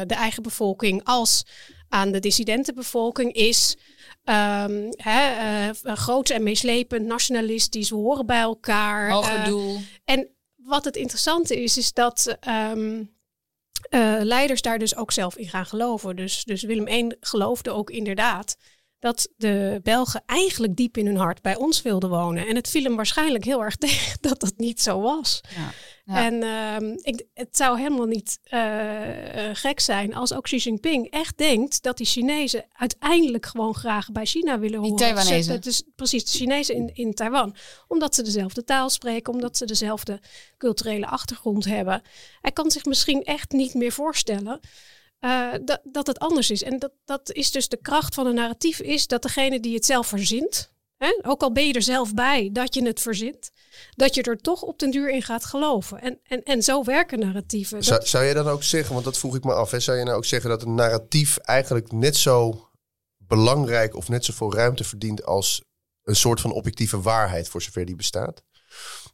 de 0.06 0.14
eigen 0.14 0.42
bevolking 0.42 1.04
als 1.04 1.44
aan 1.88 2.12
de 2.12 2.18
dissidentenbevolking 2.18 3.32
is 3.32 3.76
um, 4.24 4.88
hè, 4.96 5.68
uh, 5.68 5.94
groot 5.96 6.30
en 6.30 6.42
meeslepend, 6.42 7.06
nationalistisch, 7.06 7.90
we 7.90 7.96
horen 7.96 8.26
bij 8.26 8.40
elkaar. 8.40 9.10
Hoger 9.10 9.44
doel. 9.44 9.80
En 10.04 10.28
wat 10.56 10.84
het 10.84 10.96
interessante 10.96 11.62
is, 11.62 11.76
is 11.76 11.92
dat 11.92 12.36
um, 12.48 13.16
leiders 14.22 14.62
daar 14.62 14.78
dus 14.78 14.96
ook 14.96 15.12
zelf 15.12 15.36
in 15.36 15.48
gaan 15.48 15.66
geloven. 15.66 16.16
Dus, 16.16 16.44
dus 16.44 16.62
Willem 16.62 16.88
I 16.88 17.16
geloofde 17.20 17.70
ook 17.70 17.90
inderdaad 17.90 18.56
dat 18.98 19.28
de 19.36 19.80
Belgen 19.82 20.22
eigenlijk 20.26 20.76
diep 20.76 20.96
in 20.96 21.06
hun 21.06 21.16
hart 21.16 21.42
bij 21.42 21.56
ons 21.56 21.82
wilden 21.82 22.10
wonen. 22.10 22.46
En 22.46 22.54
het 22.54 22.68
viel 22.68 22.82
hem 22.82 22.96
waarschijnlijk 22.96 23.44
heel 23.44 23.64
erg 23.64 23.76
tegen 23.86 24.18
dat 24.20 24.40
dat 24.40 24.54
niet 24.56 24.80
zo 24.82 25.00
was. 25.00 25.40
Ja. 25.56 25.72
En 26.16 26.34
uh, 26.42 26.96
ik, 26.96 27.26
het 27.34 27.56
zou 27.56 27.78
helemaal 27.78 28.06
niet 28.06 28.38
uh, 28.44 28.60
gek 29.52 29.80
zijn 29.80 30.14
als 30.14 30.32
ook 30.32 30.42
Xi 30.42 30.56
Jinping 30.56 31.10
echt 31.10 31.38
denkt 31.38 31.82
dat 31.82 31.96
die 31.96 32.06
Chinezen 32.06 32.64
uiteindelijk 32.72 33.46
gewoon 33.46 33.74
graag 33.74 34.12
bij 34.12 34.24
China 34.24 34.58
willen 34.58 34.78
horen. 34.78 34.96
Die 34.96 35.06
Taiwanese. 35.06 35.58
Dus 35.58 35.82
precies, 35.96 36.24
de 36.24 36.38
Chinezen 36.38 36.74
in, 36.74 36.90
in 36.94 37.14
Taiwan. 37.14 37.54
Omdat 37.88 38.14
ze 38.14 38.22
dezelfde 38.22 38.64
taal 38.64 38.90
spreken, 38.90 39.32
omdat 39.32 39.56
ze 39.56 39.64
dezelfde 39.64 40.20
culturele 40.58 41.06
achtergrond 41.06 41.64
hebben. 41.64 42.02
Hij 42.40 42.52
kan 42.52 42.70
zich 42.70 42.84
misschien 42.84 43.24
echt 43.24 43.52
niet 43.52 43.74
meer 43.74 43.92
voorstellen 43.92 44.60
uh, 45.20 45.52
dat, 45.64 45.80
dat 45.84 46.06
het 46.06 46.18
anders 46.18 46.50
is. 46.50 46.62
En 46.62 46.78
dat, 46.78 46.92
dat 47.04 47.32
is 47.32 47.50
dus 47.50 47.68
de 47.68 47.76
kracht 47.76 48.14
van 48.14 48.26
een 48.26 48.34
narratief, 48.34 48.80
is 48.80 49.06
dat 49.06 49.22
degene 49.22 49.60
die 49.60 49.74
het 49.74 49.84
zelf 49.84 50.06
verzint, 50.06 50.72
hè, 50.96 51.18
ook 51.22 51.42
al 51.42 51.52
ben 51.52 51.66
je 51.66 51.72
er 51.72 51.82
zelf 51.82 52.14
bij 52.14 52.50
dat 52.52 52.74
je 52.74 52.86
het 52.86 53.00
verzint, 53.00 53.50
dat 53.90 54.14
je 54.14 54.22
er 54.22 54.36
toch 54.36 54.62
op 54.62 54.78
den 54.78 54.90
duur 54.90 55.10
in 55.10 55.22
gaat 55.22 55.44
geloven. 55.44 56.00
En, 56.00 56.18
en, 56.22 56.42
en 56.42 56.62
zo 56.62 56.84
werken 56.84 57.18
narratieven. 57.18 57.84
Zou, 57.84 58.06
zou 58.06 58.24
je 58.24 58.34
dan 58.34 58.48
ook 58.48 58.62
zeggen, 58.62 58.92
want 58.92 59.04
dat 59.04 59.18
vroeg 59.18 59.36
ik 59.36 59.44
me 59.44 59.52
af, 59.52 59.70
hè, 59.70 59.80
zou 59.80 59.98
je 59.98 60.04
nou 60.04 60.16
ook 60.16 60.24
zeggen 60.24 60.50
dat 60.50 60.62
een 60.62 60.74
narratief 60.74 61.36
eigenlijk 61.36 61.92
net 61.92 62.16
zo 62.16 62.68
belangrijk 63.18 63.96
of 63.96 64.08
net 64.08 64.24
zoveel 64.24 64.54
ruimte 64.54 64.84
verdient 64.84 65.24
als 65.24 65.62
een 66.02 66.16
soort 66.16 66.40
van 66.40 66.52
objectieve 66.52 67.00
waarheid, 67.00 67.48
voor 67.48 67.62
zover 67.62 67.84
die 67.84 67.96
bestaat? 67.96 68.42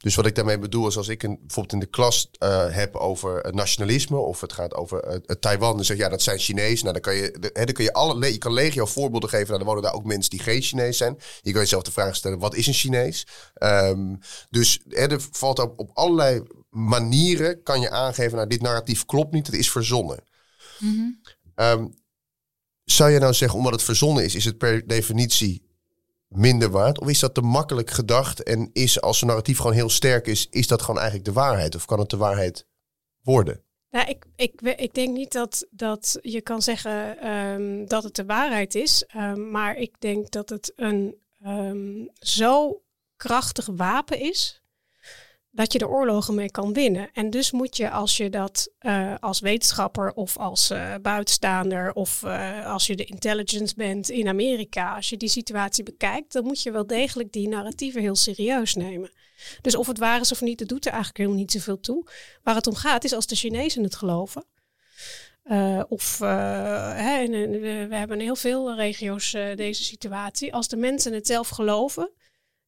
Dus 0.05 0.15
wat 0.15 0.25
ik 0.25 0.35
daarmee 0.35 0.59
bedoel 0.59 0.87
is 0.87 0.97
als 0.97 1.07
ik 1.07 1.23
een, 1.23 1.37
bijvoorbeeld 1.39 1.73
in 1.73 1.79
de 1.79 1.85
klas 1.85 2.29
uh, 2.43 2.65
heb 2.69 2.95
over 2.95 3.53
nationalisme 3.53 4.17
of 4.17 4.41
het 4.41 4.53
gaat 4.53 4.73
over 4.73 5.07
uh, 5.07 5.19
Taiwan, 5.39 5.75
dan 5.75 5.85
zeg 5.85 5.97
je 5.97 6.03
ja 6.03 6.09
dat 6.09 6.21
zijn 6.21 6.39
Chinezen. 6.39 6.85
Nou 6.85 6.93
dan 6.93 7.01
kan 7.01 7.15
je, 7.15 7.37
de, 7.39 7.51
dan 7.53 7.65
kun 7.65 7.83
je 7.83 7.93
alle, 7.93 8.31
je 8.31 8.37
kan 8.37 8.53
legio 8.53 8.85
voorbeelden 8.85 9.29
geven. 9.29 9.47
Nou, 9.47 9.57
dan 9.57 9.67
wonen 9.67 9.83
daar 9.83 9.93
ook 9.93 10.05
mensen 10.05 10.29
die 10.29 10.39
geen 10.39 10.61
Chinees 10.61 10.97
zijn. 10.97 11.17
Je 11.41 11.51
kan 11.51 11.61
jezelf 11.61 11.83
de 11.83 11.91
vraag 11.91 12.15
stellen 12.15 12.39
wat 12.39 12.55
is 12.55 12.67
een 12.67 12.73
Chinees? 12.73 13.27
Um, 13.63 14.19
dus 14.49 14.79
er 14.89 15.21
valt 15.31 15.59
op, 15.59 15.79
op 15.79 15.89
allerlei 15.93 16.43
manieren 16.69 17.63
kan 17.63 17.81
je 17.81 17.89
aangeven 17.89 18.35
nou 18.35 18.49
dit 18.49 18.61
narratief 18.61 19.05
klopt 19.05 19.33
niet, 19.33 19.45
het 19.45 19.55
is 19.55 19.71
verzonnen. 19.71 20.23
Mm 20.79 20.95
-hmm. 20.95 21.21
um, 21.65 21.93
zou 22.83 23.11
je 23.11 23.19
nou 23.19 23.33
zeggen 23.33 23.57
omdat 23.57 23.73
het 23.73 23.83
verzonnen 23.83 24.23
is, 24.23 24.35
is 24.35 24.45
het 24.45 24.57
per 24.57 24.87
definitie 24.87 25.64
minder 26.35 26.69
waard? 26.69 26.99
Of 26.99 27.07
is 27.07 27.19
dat 27.19 27.33
te 27.33 27.41
makkelijk 27.41 27.89
gedacht 27.89 28.43
en 28.43 28.69
is 28.73 29.01
als 29.01 29.21
een 29.21 29.27
narratief 29.27 29.57
gewoon 29.57 29.73
heel 29.73 29.89
sterk 29.89 30.27
is, 30.27 30.47
is 30.49 30.67
dat 30.67 30.81
gewoon 30.81 30.99
eigenlijk 30.99 31.25
de 31.25 31.33
waarheid? 31.33 31.75
Of 31.75 31.85
kan 31.85 31.99
het 31.99 32.09
de 32.09 32.17
waarheid 32.17 32.67
worden? 33.21 33.63
Nou, 33.89 34.09
ik, 34.09 34.25
ik, 34.35 34.61
ik 34.61 34.93
denk 34.93 35.13
niet 35.13 35.31
dat, 35.31 35.67
dat 35.71 36.17
je 36.21 36.41
kan 36.41 36.61
zeggen 36.61 37.27
um, 37.31 37.87
dat 37.87 38.03
het 38.03 38.15
de 38.15 38.25
waarheid 38.25 38.75
is. 38.75 39.05
Um, 39.15 39.51
maar 39.51 39.77
ik 39.77 39.95
denk 39.99 40.31
dat 40.31 40.49
het 40.49 40.73
een 40.75 41.15
um, 41.45 42.09
zo 42.13 42.81
krachtig 43.15 43.65
wapen 43.65 44.19
is 44.19 44.63
dat 45.55 45.73
je 45.73 45.77
de 45.77 45.87
oorlogen 45.87 46.35
mee 46.35 46.51
kan 46.51 46.73
winnen. 46.73 47.09
En 47.13 47.29
dus 47.29 47.51
moet 47.51 47.77
je 47.77 47.89
als 47.89 48.17
je 48.17 48.29
dat 48.29 48.69
uh, 48.81 49.15
als 49.19 49.39
wetenschapper 49.39 50.13
of 50.13 50.37
als 50.37 50.71
uh, 50.71 50.95
buitenstaander 51.01 51.93
of 51.93 52.21
uh, 52.25 52.65
als 52.65 52.87
je 52.87 52.95
de 52.95 53.05
intelligence 53.05 53.73
bent 53.75 54.09
in 54.09 54.27
Amerika, 54.27 54.95
als 54.95 55.09
je 55.09 55.17
die 55.17 55.29
situatie 55.29 55.83
bekijkt, 55.83 56.33
dan 56.33 56.43
moet 56.43 56.61
je 56.61 56.71
wel 56.71 56.87
degelijk 56.87 57.31
die 57.31 57.47
narratieven 57.47 58.01
heel 58.01 58.15
serieus 58.15 58.75
nemen. 58.75 59.11
Dus 59.61 59.75
of 59.75 59.87
het 59.87 59.97
waar 59.97 60.21
is 60.21 60.31
of 60.31 60.41
niet, 60.41 60.59
dat 60.59 60.67
doet 60.67 60.85
er 60.85 60.91
eigenlijk 60.91 61.17
helemaal 61.17 61.39
niet 61.39 61.51
zoveel 61.51 61.79
toe. 61.79 62.07
Waar 62.43 62.55
het 62.55 62.67
om 62.67 62.75
gaat 62.75 63.03
is 63.03 63.13
als 63.13 63.27
de 63.27 63.35
Chinezen 63.35 63.83
het 63.83 63.95
geloven. 63.95 64.45
of 65.87 66.19
hè, 66.19 67.27
we 67.27 67.87
hebben 67.89 68.17
in 68.17 68.23
heel 68.23 68.35
veel 68.35 68.75
regio's 68.75 69.31
deze 69.55 69.83
situatie. 69.83 70.53
Als 70.53 70.67
de 70.67 70.77
mensen 70.77 71.13
het 71.13 71.27
zelf 71.27 71.49
geloven, 71.49 72.11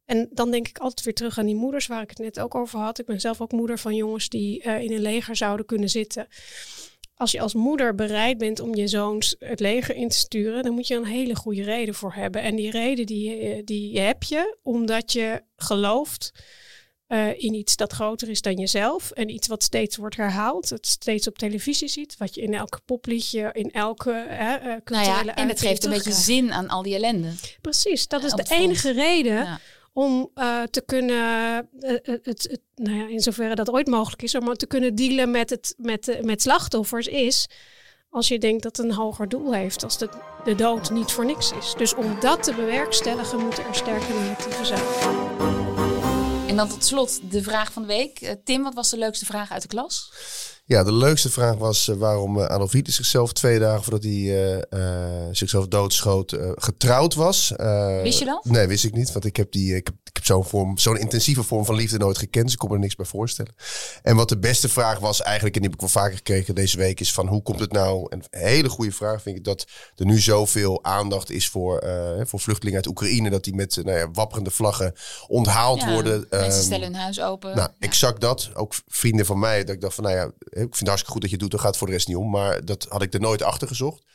en 0.08 0.28
dan 0.32 0.52
denk 0.52 0.68
ik 0.68 0.78
altijd 0.78 1.06
weer 1.06 1.14
terug 1.14 1.38
aan 1.38 1.46
die 1.46 1.56
moeders 1.56 1.88
waar 1.88 2.02
ik 2.02 2.10
het 2.10 2.18
net 2.18 2.40
ook 2.40 2.56
over 2.56 2.80
had. 2.80 3.00
Ik 3.00 3.06
ben 3.06 3.20
zelf 3.20 3.42
ook 3.42 3.52
moeder 3.52 3.80
van 3.80 3.96
jongens 3.96 4.30
die 4.30 4.64
uh, 4.64 4.80
in 4.80 4.92
een 4.92 5.02
leger 5.02 5.36
zouden 5.36 5.66
kunnen 5.66 5.90
zitten. 5.90 6.28
Als 7.16 7.32
je 7.32 7.42
als 7.42 7.54
moeder 7.54 7.96
bereid 7.96 8.38
bent 8.38 8.60
om 8.60 8.76
je 8.76 8.88
zoons 8.88 9.36
het 9.40 9.60
leger 9.60 9.96
in 9.96 10.08
te 10.10 10.18
sturen, 10.18 10.64
dan 10.64 10.74
moet 10.74 10.88
je 10.88 10.96
een 10.96 11.06
hele 11.06 11.36
goede 11.36 11.64
reden 11.64 11.94
voor 11.94 12.14
hebben. 12.14 12.42
En 12.42 12.56
die 12.56 12.72
reden 12.72 13.06
die, 13.06 13.38
eh, 13.38 13.62
die 13.66 14.00
heb 14.00 14.24
je 14.24 14.58
omdat 14.64 15.12
je 15.12 15.42
gelooft 15.56 16.32
uh, 17.08 17.28
in 17.44 17.54
iets 17.54 17.76
dat 17.76 17.94
groter 17.94 18.30
is 18.30 18.42
dan 18.42 18.56
jezelf. 18.56 19.12
En 19.12 19.30
iets 19.30 19.48
wat 19.48 19.64
steeds 19.64 19.98
wordt 19.98 20.18
herhaald, 20.18 20.70
het 20.70 20.88
steeds 20.88 21.28
op 21.28 21.38
televisie 21.38 21.88
ziet, 21.88 22.18
wat 22.18 22.36
je 22.36 22.42
in 22.42 22.54
elke 22.54 22.80
popliedje, 22.86 23.50
in 23.54 23.72
elke 23.72 24.28
uh, 24.30 24.76
culturele 24.84 25.24
nou 25.24 25.26
ja, 25.26 25.36
En 25.36 25.48
het 25.48 25.60
geeft 25.60 25.84
een 25.84 25.92
beetje 25.92 26.12
zin 26.12 26.54
aan 26.54 26.68
al 26.68 26.82
die 26.82 26.96
ellende. 26.96 27.32
Precies, 27.62 28.08
dat 28.08 28.24
is 28.24 28.32
de 28.32 28.46
enige 28.50 28.92
reden 28.92 29.36
ja 29.36 29.60
om 29.98 30.32
uh, 30.36 30.64
te 30.64 30.82
kunnen, 30.86 31.70
uh, 31.80 31.98
het, 32.04 32.24
het, 32.24 32.60
nou 32.76 32.98
ja, 32.98 33.08
in 33.08 33.20
zoverre 33.20 33.56
dat 33.56 33.70
ooit 33.70 33.88
mogelijk 33.88 34.22
is, 34.22 34.36
om 34.36 34.54
te 34.54 34.68
kunnen 34.68 34.96
dealen 34.96 35.32
met, 35.32 35.50
het, 35.50 35.74
met, 35.78 36.20
met 36.22 36.42
slachtoffers, 36.42 37.08
is 37.08 37.48
als 38.10 38.28
je 38.28 38.40
denkt 38.40 38.64
dat 38.64 38.78
het 38.78 38.86
een 38.86 38.94
hoger 38.94 39.30
doel 39.30 39.54
heeft, 39.54 39.84
als 39.84 39.98
de, 39.98 40.10
de 40.44 40.56
dood 40.56 40.92
niet 40.92 41.12
voor 41.12 41.26
niks 41.26 41.52
is. 41.52 41.74
Dus 41.78 41.96
om 41.96 42.20
dat 42.20 42.44
te 42.44 42.54
bewerkstelligen, 42.54 43.40
moeten 43.40 43.66
er 43.66 43.76
sterke 43.76 44.14
narratieven 44.14 44.66
zijn. 44.66 44.84
En 46.48 46.56
dan 46.56 46.70
tot 46.70 46.86
slot 46.86 47.32
de 47.32 47.44
vraag 47.44 47.72
van 47.72 47.82
de 47.82 47.88
week. 47.88 48.38
Tim, 48.44 48.64
wat 48.64 48.74
was 48.74 48.90
de 48.90 48.98
leukste 48.98 49.26
vraag 49.26 49.52
uit 49.52 49.62
de 49.62 49.68
klas? 49.68 50.12
Ja, 50.68 50.84
de 50.84 50.94
leukste 50.94 51.30
vraag 51.30 51.56
was 51.56 51.88
uh, 51.88 51.96
waarom 51.96 52.38
uh, 52.38 52.46
Adolf 52.46 52.72
Hitler 52.72 52.94
zichzelf 52.96 53.34
twee 53.34 53.60
dagen 53.60 53.84
voordat 53.84 54.04
hij 54.04 54.62
uh, 54.70 55.26
zichzelf 55.32 55.68
doodschoot 55.68 56.38
getrouwd 56.56 57.14
was. 57.14 57.54
wist 58.02 58.20
je 58.20 58.26
dat? 58.26 58.46
Nee, 58.46 58.68
wist 58.68 58.86
ik 58.86 58.94
niet. 58.94 59.12
Want 59.12 59.26
ik 59.26 59.36
heb, 59.36 59.52
die, 59.52 59.76
ik 59.76 59.86
heb 60.04 60.17
zo'n 60.28 60.46
vorm, 60.46 60.78
zo'n 60.78 60.98
intensieve 60.98 61.44
vorm 61.44 61.66
van 61.66 61.76
liefde 61.76 61.98
nooit 61.98 62.18
gekend. 62.18 62.44
Dus 62.44 62.54
ik 62.54 62.60
kon 62.60 62.70
me 62.70 62.76
er 62.76 62.82
niks 62.82 62.96
bij 62.96 63.06
voorstellen. 63.06 63.56
En 64.02 64.16
wat 64.16 64.30
de 64.30 64.40
beste 64.40 64.70
vraag 64.70 65.00
was 65.00 65.22
eigenlijk, 65.22 65.56
en 65.56 65.62
die 65.62 65.70
heb 65.70 65.80
ik 65.80 65.86
wel 65.86 66.04
vaker 66.04 66.18
gekregen 66.18 66.56
deze 66.56 66.78
week, 66.78 67.00
is 67.00 67.14
van 67.14 67.28
hoe 67.28 67.42
komt 67.42 67.60
het 67.60 67.72
nou? 67.72 68.06
Een 68.10 68.24
hele 68.30 68.70
goede 68.70 68.92
vraag 68.92 69.22
vind 69.22 69.38
ik 69.38 69.44
dat 69.44 69.68
er 69.96 70.06
nu 70.06 70.20
zoveel 70.20 70.84
aandacht 70.84 71.30
is 71.30 71.50
voor, 71.50 71.84
voor 72.20 72.40
vluchtelingen 72.40 72.78
uit 72.78 72.88
Oekraïne. 72.88 73.30
Dat 73.30 73.44
die 73.44 73.56
met 73.56 73.76
nou 73.84 73.98
ja, 73.98 74.12
wapperende 74.12 74.52
vlaggen 74.52 74.94
onthaald 75.28 75.82
ja, 75.82 75.94
worden. 75.94 76.28
Mensen 76.30 76.60
um, 76.60 76.66
stellen 76.66 76.84
hun 76.84 76.96
huis 76.96 77.22
open. 77.22 77.56
Nou, 77.56 77.70
ja. 77.80 77.88
exact 77.88 78.22
dat. 78.22 78.50
Ook 78.54 78.74
vrienden 78.88 79.26
van 79.26 79.40
mij, 79.40 79.64
dat 79.64 79.76
ik 79.76 79.82
dacht 79.82 79.96
van 79.96 80.04
nou 80.04 80.16
ja 80.16 80.32
ik 80.50 80.76
vind 80.76 80.80
het 80.80 80.88
hartstikke 80.88 81.12
goed 81.12 81.22
dat 81.22 81.30
je 81.30 81.36
het 81.36 81.40
doet, 81.40 81.52
daar 81.52 81.60
gaat 81.60 81.70
het 81.70 81.78
voor 81.78 81.88
de 81.88 81.94
rest 81.94 82.08
niet 82.08 82.18
om. 82.18 82.30
Maar 82.30 82.66
dat 82.66 82.86
had 82.90 83.02
ik 83.02 83.14
er 83.14 83.20
nooit 83.20 83.42
achter 83.42 83.68
gezocht. 83.68 84.06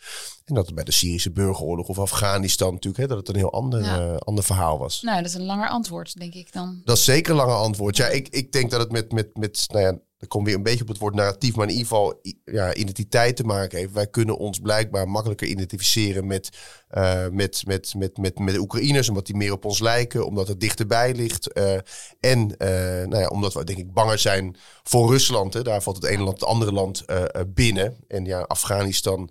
En 0.44 0.54
dat 0.54 0.66
het 0.66 0.74
bij 0.74 0.84
de 0.84 0.92
Syrische 0.92 1.30
burgeroorlog 1.30 1.88
of 1.88 1.98
Afghanistan 1.98 2.72
natuurlijk, 2.72 3.02
hè, 3.02 3.08
dat 3.08 3.18
het 3.18 3.28
een 3.28 3.36
heel 3.36 3.52
ander, 3.52 3.80
uh, 3.80 4.16
ander 4.16 4.44
verhaal 4.44 4.78
was. 4.78 5.02
Nou, 5.02 5.16
dat 5.16 5.26
is 5.26 5.34
een 5.34 5.44
langer 5.44 5.68
antwoord, 5.68 6.01
denk 6.10 6.34
ik 6.34 6.52
dan. 6.52 6.82
Dat 6.84 6.96
is 6.96 7.04
zeker 7.04 7.30
een 7.30 7.36
langer 7.36 7.54
antwoord. 7.54 7.96
Ja, 7.96 8.06
ik, 8.06 8.28
ik 8.28 8.52
denk 8.52 8.70
dat 8.70 8.80
het 8.80 8.92
met, 8.92 9.12
met, 9.12 9.36
met 9.36 9.64
nou 9.68 9.84
ja, 9.84 9.98
dan 10.22 10.28
kom 10.30 10.44
weer 10.44 10.54
een 10.54 10.62
beetje 10.62 10.82
op 10.82 10.88
het 10.88 10.98
woord 10.98 11.14
narratief, 11.14 11.54
maar 11.54 11.64
in 11.64 11.72
ieder 11.72 11.86
geval 11.86 12.20
ja, 12.44 12.74
identiteit 12.74 13.36
te 13.36 13.44
maken 13.44 13.78
heeft. 13.78 13.92
Wij 13.92 14.06
kunnen 14.06 14.38
ons 14.38 14.58
blijkbaar 14.58 15.08
makkelijker 15.08 15.46
identificeren 15.46 16.26
met, 16.26 16.58
uh, 16.90 17.26
met, 17.28 17.62
met, 17.66 17.94
met, 17.96 18.16
met, 18.16 18.38
met 18.38 18.54
de 18.54 18.60
Oekraïners, 18.60 19.08
omdat 19.08 19.26
die 19.26 19.36
meer 19.36 19.52
op 19.52 19.64
ons 19.64 19.80
lijken, 19.80 20.26
omdat 20.26 20.48
het 20.48 20.60
dichterbij 20.60 21.14
ligt. 21.14 21.58
Uh, 21.58 21.74
en 22.20 22.38
uh, 22.38 22.68
nou 23.06 23.18
ja, 23.18 23.26
omdat 23.26 23.54
we 23.54 23.64
denk 23.64 23.78
ik 23.78 23.92
banger 23.92 24.18
zijn 24.18 24.56
voor 24.82 25.10
Rusland. 25.10 25.54
Hè. 25.54 25.62
Daar 25.62 25.82
valt 25.82 25.96
het 25.96 26.04
ene 26.04 26.22
land 26.22 26.40
het 26.40 26.48
andere 26.48 26.72
land 26.72 27.04
binnen. 27.46 27.96
En 28.08 28.24
ja, 28.24 28.40
Afghanistan 28.40 29.30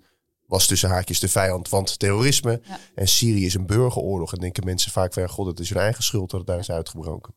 was 0.52 0.66
tussen 0.66 0.88
haakjes 0.88 1.20
de 1.20 1.28
vijand 1.28 1.68
van 1.68 1.84
het 1.84 1.98
terrorisme. 1.98 2.60
Ja. 2.64 2.78
En 2.94 3.08
Syrië 3.08 3.44
is 3.44 3.54
een 3.54 3.66
burgeroorlog. 3.66 4.32
En 4.32 4.40
denken 4.40 4.64
mensen 4.64 4.92
vaak 4.92 5.12
van, 5.12 5.28
god, 5.28 5.46
het 5.46 5.60
is 5.60 5.68
hun 5.68 5.78
eigen 5.78 6.02
schuld 6.02 6.30
dat 6.30 6.40
het 6.40 6.48
daar 6.48 6.58
is 6.58 6.70
uitgebroken. 6.70 7.34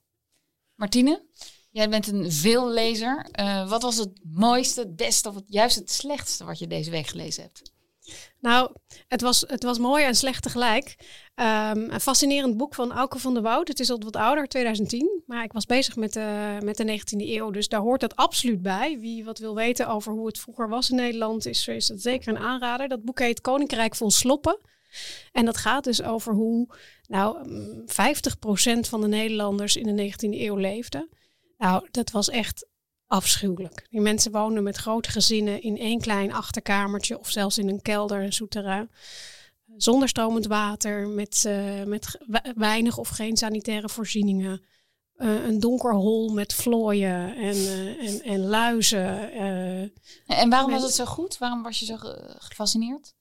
Martine? 0.75 1.25
Jij 1.69 1.89
bent 1.89 2.07
een 2.07 2.31
veellezer. 2.31 3.29
Uh, 3.39 3.69
wat 3.69 3.81
was 3.81 3.97
het 3.97 4.19
mooiste, 4.23 4.79
het 4.79 4.95
beste 4.95 5.29
of 5.29 5.35
het, 5.35 5.43
juist 5.47 5.75
het 5.75 5.91
slechtste 5.91 6.45
wat 6.45 6.59
je 6.59 6.67
deze 6.67 6.91
week 6.91 7.07
gelezen 7.07 7.43
hebt? 7.43 7.73
Nou, 8.39 8.71
het 9.07 9.21
was, 9.21 9.43
het 9.47 9.63
was 9.63 9.77
mooi 9.77 10.03
en 10.03 10.15
slecht 10.15 10.43
tegelijk. 10.43 10.95
Um, 11.35 11.91
een 11.91 12.01
fascinerend 12.01 12.57
boek 12.57 12.75
van 12.75 12.91
Auke 12.91 13.19
van 13.19 13.33
der 13.33 13.43
Woud. 13.43 13.67
Het 13.67 13.79
is 13.79 13.89
al 13.89 13.99
wat 13.99 14.15
ouder, 14.15 14.47
2010. 14.47 15.23
Maar 15.25 15.43
ik 15.43 15.51
was 15.51 15.65
bezig 15.65 15.95
met 15.95 16.13
de, 16.13 16.57
met 16.63 16.77
de 16.77 16.99
19e 16.99 17.27
eeuw. 17.29 17.51
Dus 17.51 17.67
daar 17.67 17.79
hoort 17.79 18.01
dat 18.01 18.15
absoluut 18.15 18.61
bij. 18.61 18.99
Wie 18.99 19.25
wat 19.25 19.39
wil 19.39 19.55
weten 19.55 19.87
over 19.87 20.11
hoe 20.11 20.27
het 20.27 20.39
vroeger 20.39 20.69
was 20.69 20.89
in 20.89 20.95
Nederland, 20.95 21.45
is, 21.45 21.67
is 21.67 21.87
dat 21.87 22.01
zeker 22.01 22.27
een 22.27 22.43
aanrader. 22.43 22.87
Dat 22.87 23.03
boek 23.03 23.19
heet 23.19 23.41
Koninkrijk 23.41 23.95
vol 23.95 24.11
Sloppen. 24.11 24.59
En 25.31 25.45
dat 25.45 25.57
gaat 25.57 25.83
dus 25.83 26.01
over 26.01 26.33
hoe 26.33 26.67
nou, 27.07 27.47
50% 27.85 28.79
van 28.79 29.01
de 29.01 29.07
Nederlanders 29.07 29.75
in 29.75 29.95
de 29.95 30.11
19e 30.11 30.39
eeuw 30.39 30.55
leefden. 30.55 31.09
Nou, 31.57 31.87
dat 31.91 32.11
was 32.11 32.29
echt 32.29 32.67
afschuwelijk. 33.07 33.87
Die 33.89 34.01
mensen 34.01 34.31
woonden 34.31 34.63
met 34.63 34.77
grote 34.77 35.11
gezinnen 35.11 35.61
in 35.61 35.77
één 35.77 35.99
klein 35.99 36.33
achterkamertje 36.33 37.19
of 37.19 37.29
zelfs 37.29 37.57
in 37.57 37.69
een 37.69 37.81
kelder, 37.81 38.23
een 38.23 38.33
souterrain. 38.33 38.89
Zonder 39.77 40.09
stromend 40.09 40.45
water, 40.45 41.07
met, 41.07 41.43
uh, 41.47 41.83
met 41.83 42.19
weinig 42.55 42.97
of 42.97 43.07
geen 43.07 43.37
sanitaire 43.37 43.89
voorzieningen. 43.89 44.61
Uh, 45.17 45.45
een 45.45 45.59
donker 45.59 45.93
hol 45.93 46.33
met 46.33 46.53
vlooien 46.53 47.35
en, 47.35 47.55
uh, 47.55 48.07
en, 48.07 48.21
en 48.21 48.39
luizen. 48.45 49.31
en 50.25 50.49
waarom 50.49 50.71
was 50.71 50.83
het 50.83 50.93
zo 50.93 51.05
goed? 51.05 51.37
Waarom 51.37 51.63
was 51.63 51.79
je 51.79 51.85
zo 51.85 51.95
gefascineerd? 52.37 53.13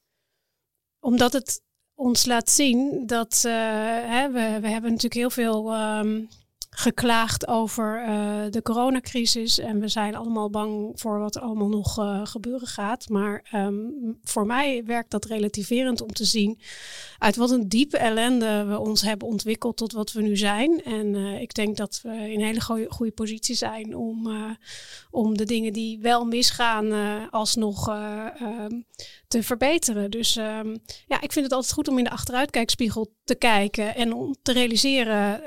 Omdat 1.01 1.33
het 1.33 1.63
ons 1.95 2.25
laat 2.25 2.51
zien 2.51 3.07
dat 3.07 3.43
hè, 3.43 4.31
we, 4.31 4.59
we 4.61 4.69
hebben 4.69 4.91
natuurlijk 4.91 5.15
heel 5.15 5.31
veel 5.31 5.75
um, 5.75 6.29
geklaagd 6.77 7.49
over 7.49 8.05
uh, 8.09 8.51
de 8.51 8.63
coronacrisis. 8.63 9.59
En 9.59 9.81
we 9.81 9.89
zijn 9.89 10.15
allemaal 10.15 10.51
bang 10.51 11.01
voor 11.01 11.19
wat 11.19 11.35
er 11.35 11.43
allemaal 11.43 11.69
nog 11.69 11.99
uh, 11.99 12.21
gebeuren 12.27 12.69
gaat. 12.69 13.09
Maar 13.09 13.49
um, 13.55 14.19
voor 14.23 14.47
mij 14.47 14.85
werkt 14.85 15.11
dat 15.11 15.25
relativerend 15.25 16.01
om 16.01 16.13
te 16.13 16.25
zien 16.25 16.59
uit 17.19 17.37
wat 17.37 17.51
een 17.51 17.69
diepe 17.69 17.99
ellende 17.99 18.65
we 18.65 18.79
ons 18.79 19.03
hebben 19.03 19.29
ontwikkeld 19.29 19.77
tot 19.77 19.93
wat 19.93 20.13
we 20.13 20.23
nu 20.23 20.37
zijn. 20.37 20.83
En 20.83 21.15
uh, 21.15 21.41
ik 21.41 21.55
denk 21.55 21.77
dat 21.77 22.01
we 22.03 22.11
in 22.11 22.41
een 22.41 22.47
hele 22.47 22.89
goede, 22.89 23.13
positie 23.13 23.55
zijn 23.55 23.97
om, 23.97 24.29
om 25.11 25.37
de 25.37 25.45
dingen 25.45 25.73
die 25.73 25.99
wel 25.99 26.25
misgaan 26.25 26.93
alsnog 27.31 27.89
um, 27.89 28.85
te 29.29 29.43
verbeteren. 29.43 30.11
Dus 30.11 30.37
um, 30.37 30.79
ja, 31.07 31.21
ik 31.21 31.33
vind 31.33 31.45
het 31.45 31.55
altijd 31.55 31.73
goed 31.73 31.89
om 31.89 31.99
in 31.99 32.05
de 32.05 32.11
achteruitkijkspiegel 32.11 33.13
te 33.25 33.35
kijken 33.35 33.95
en 33.95 34.13
om 34.13 34.35
te 34.43 34.53
realiseren 34.53 35.43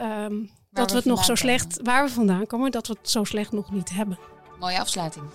dat 0.78 0.92
we 0.92 0.98
het 0.98 1.06
nog 1.06 1.24
zo 1.26 1.36
slecht, 1.36 1.80
waar 1.84 2.06
we 2.06 2.12
vandaan 2.12 2.48
komen, 2.48 2.72
dat 2.72 2.88
we 2.88 2.96
het 3.00 3.10
zo 3.10 3.24
slecht 3.24 3.52
nog 3.52 3.72
niet 3.72 3.90
hebben. 3.90 4.20
Mooie 4.60 4.80
afsluiting. 4.80 5.26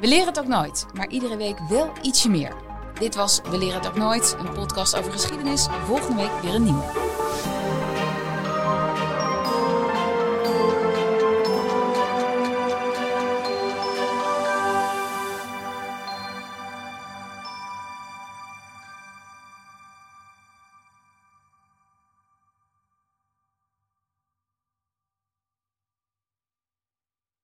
We 0.00 0.06
leren 0.06 0.26
het 0.26 0.38
ook 0.38 0.46
nooit, 0.46 0.86
maar 0.94 1.08
iedere 1.08 1.36
week 1.36 1.58
wel 1.68 1.92
ietsje 2.02 2.30
meer. 2.30 2.52
Dit 2.98 3.14
was 3.14 3.40
We 3.50 3.58
leren 3.58 3.74
het 3.74 3.88
ook 3.88 3.96
nooit, 3.96 4.36
een 4.38 4.52
podcast 4.52 4.96
over 4.96 5.12
geschiedenis. 5.12 5.66
Volgende 5.86 6.22
week 6.22 6.42
weer 6.42 6.54
een 6.54 6.64
nieuwe. 6.64 6.82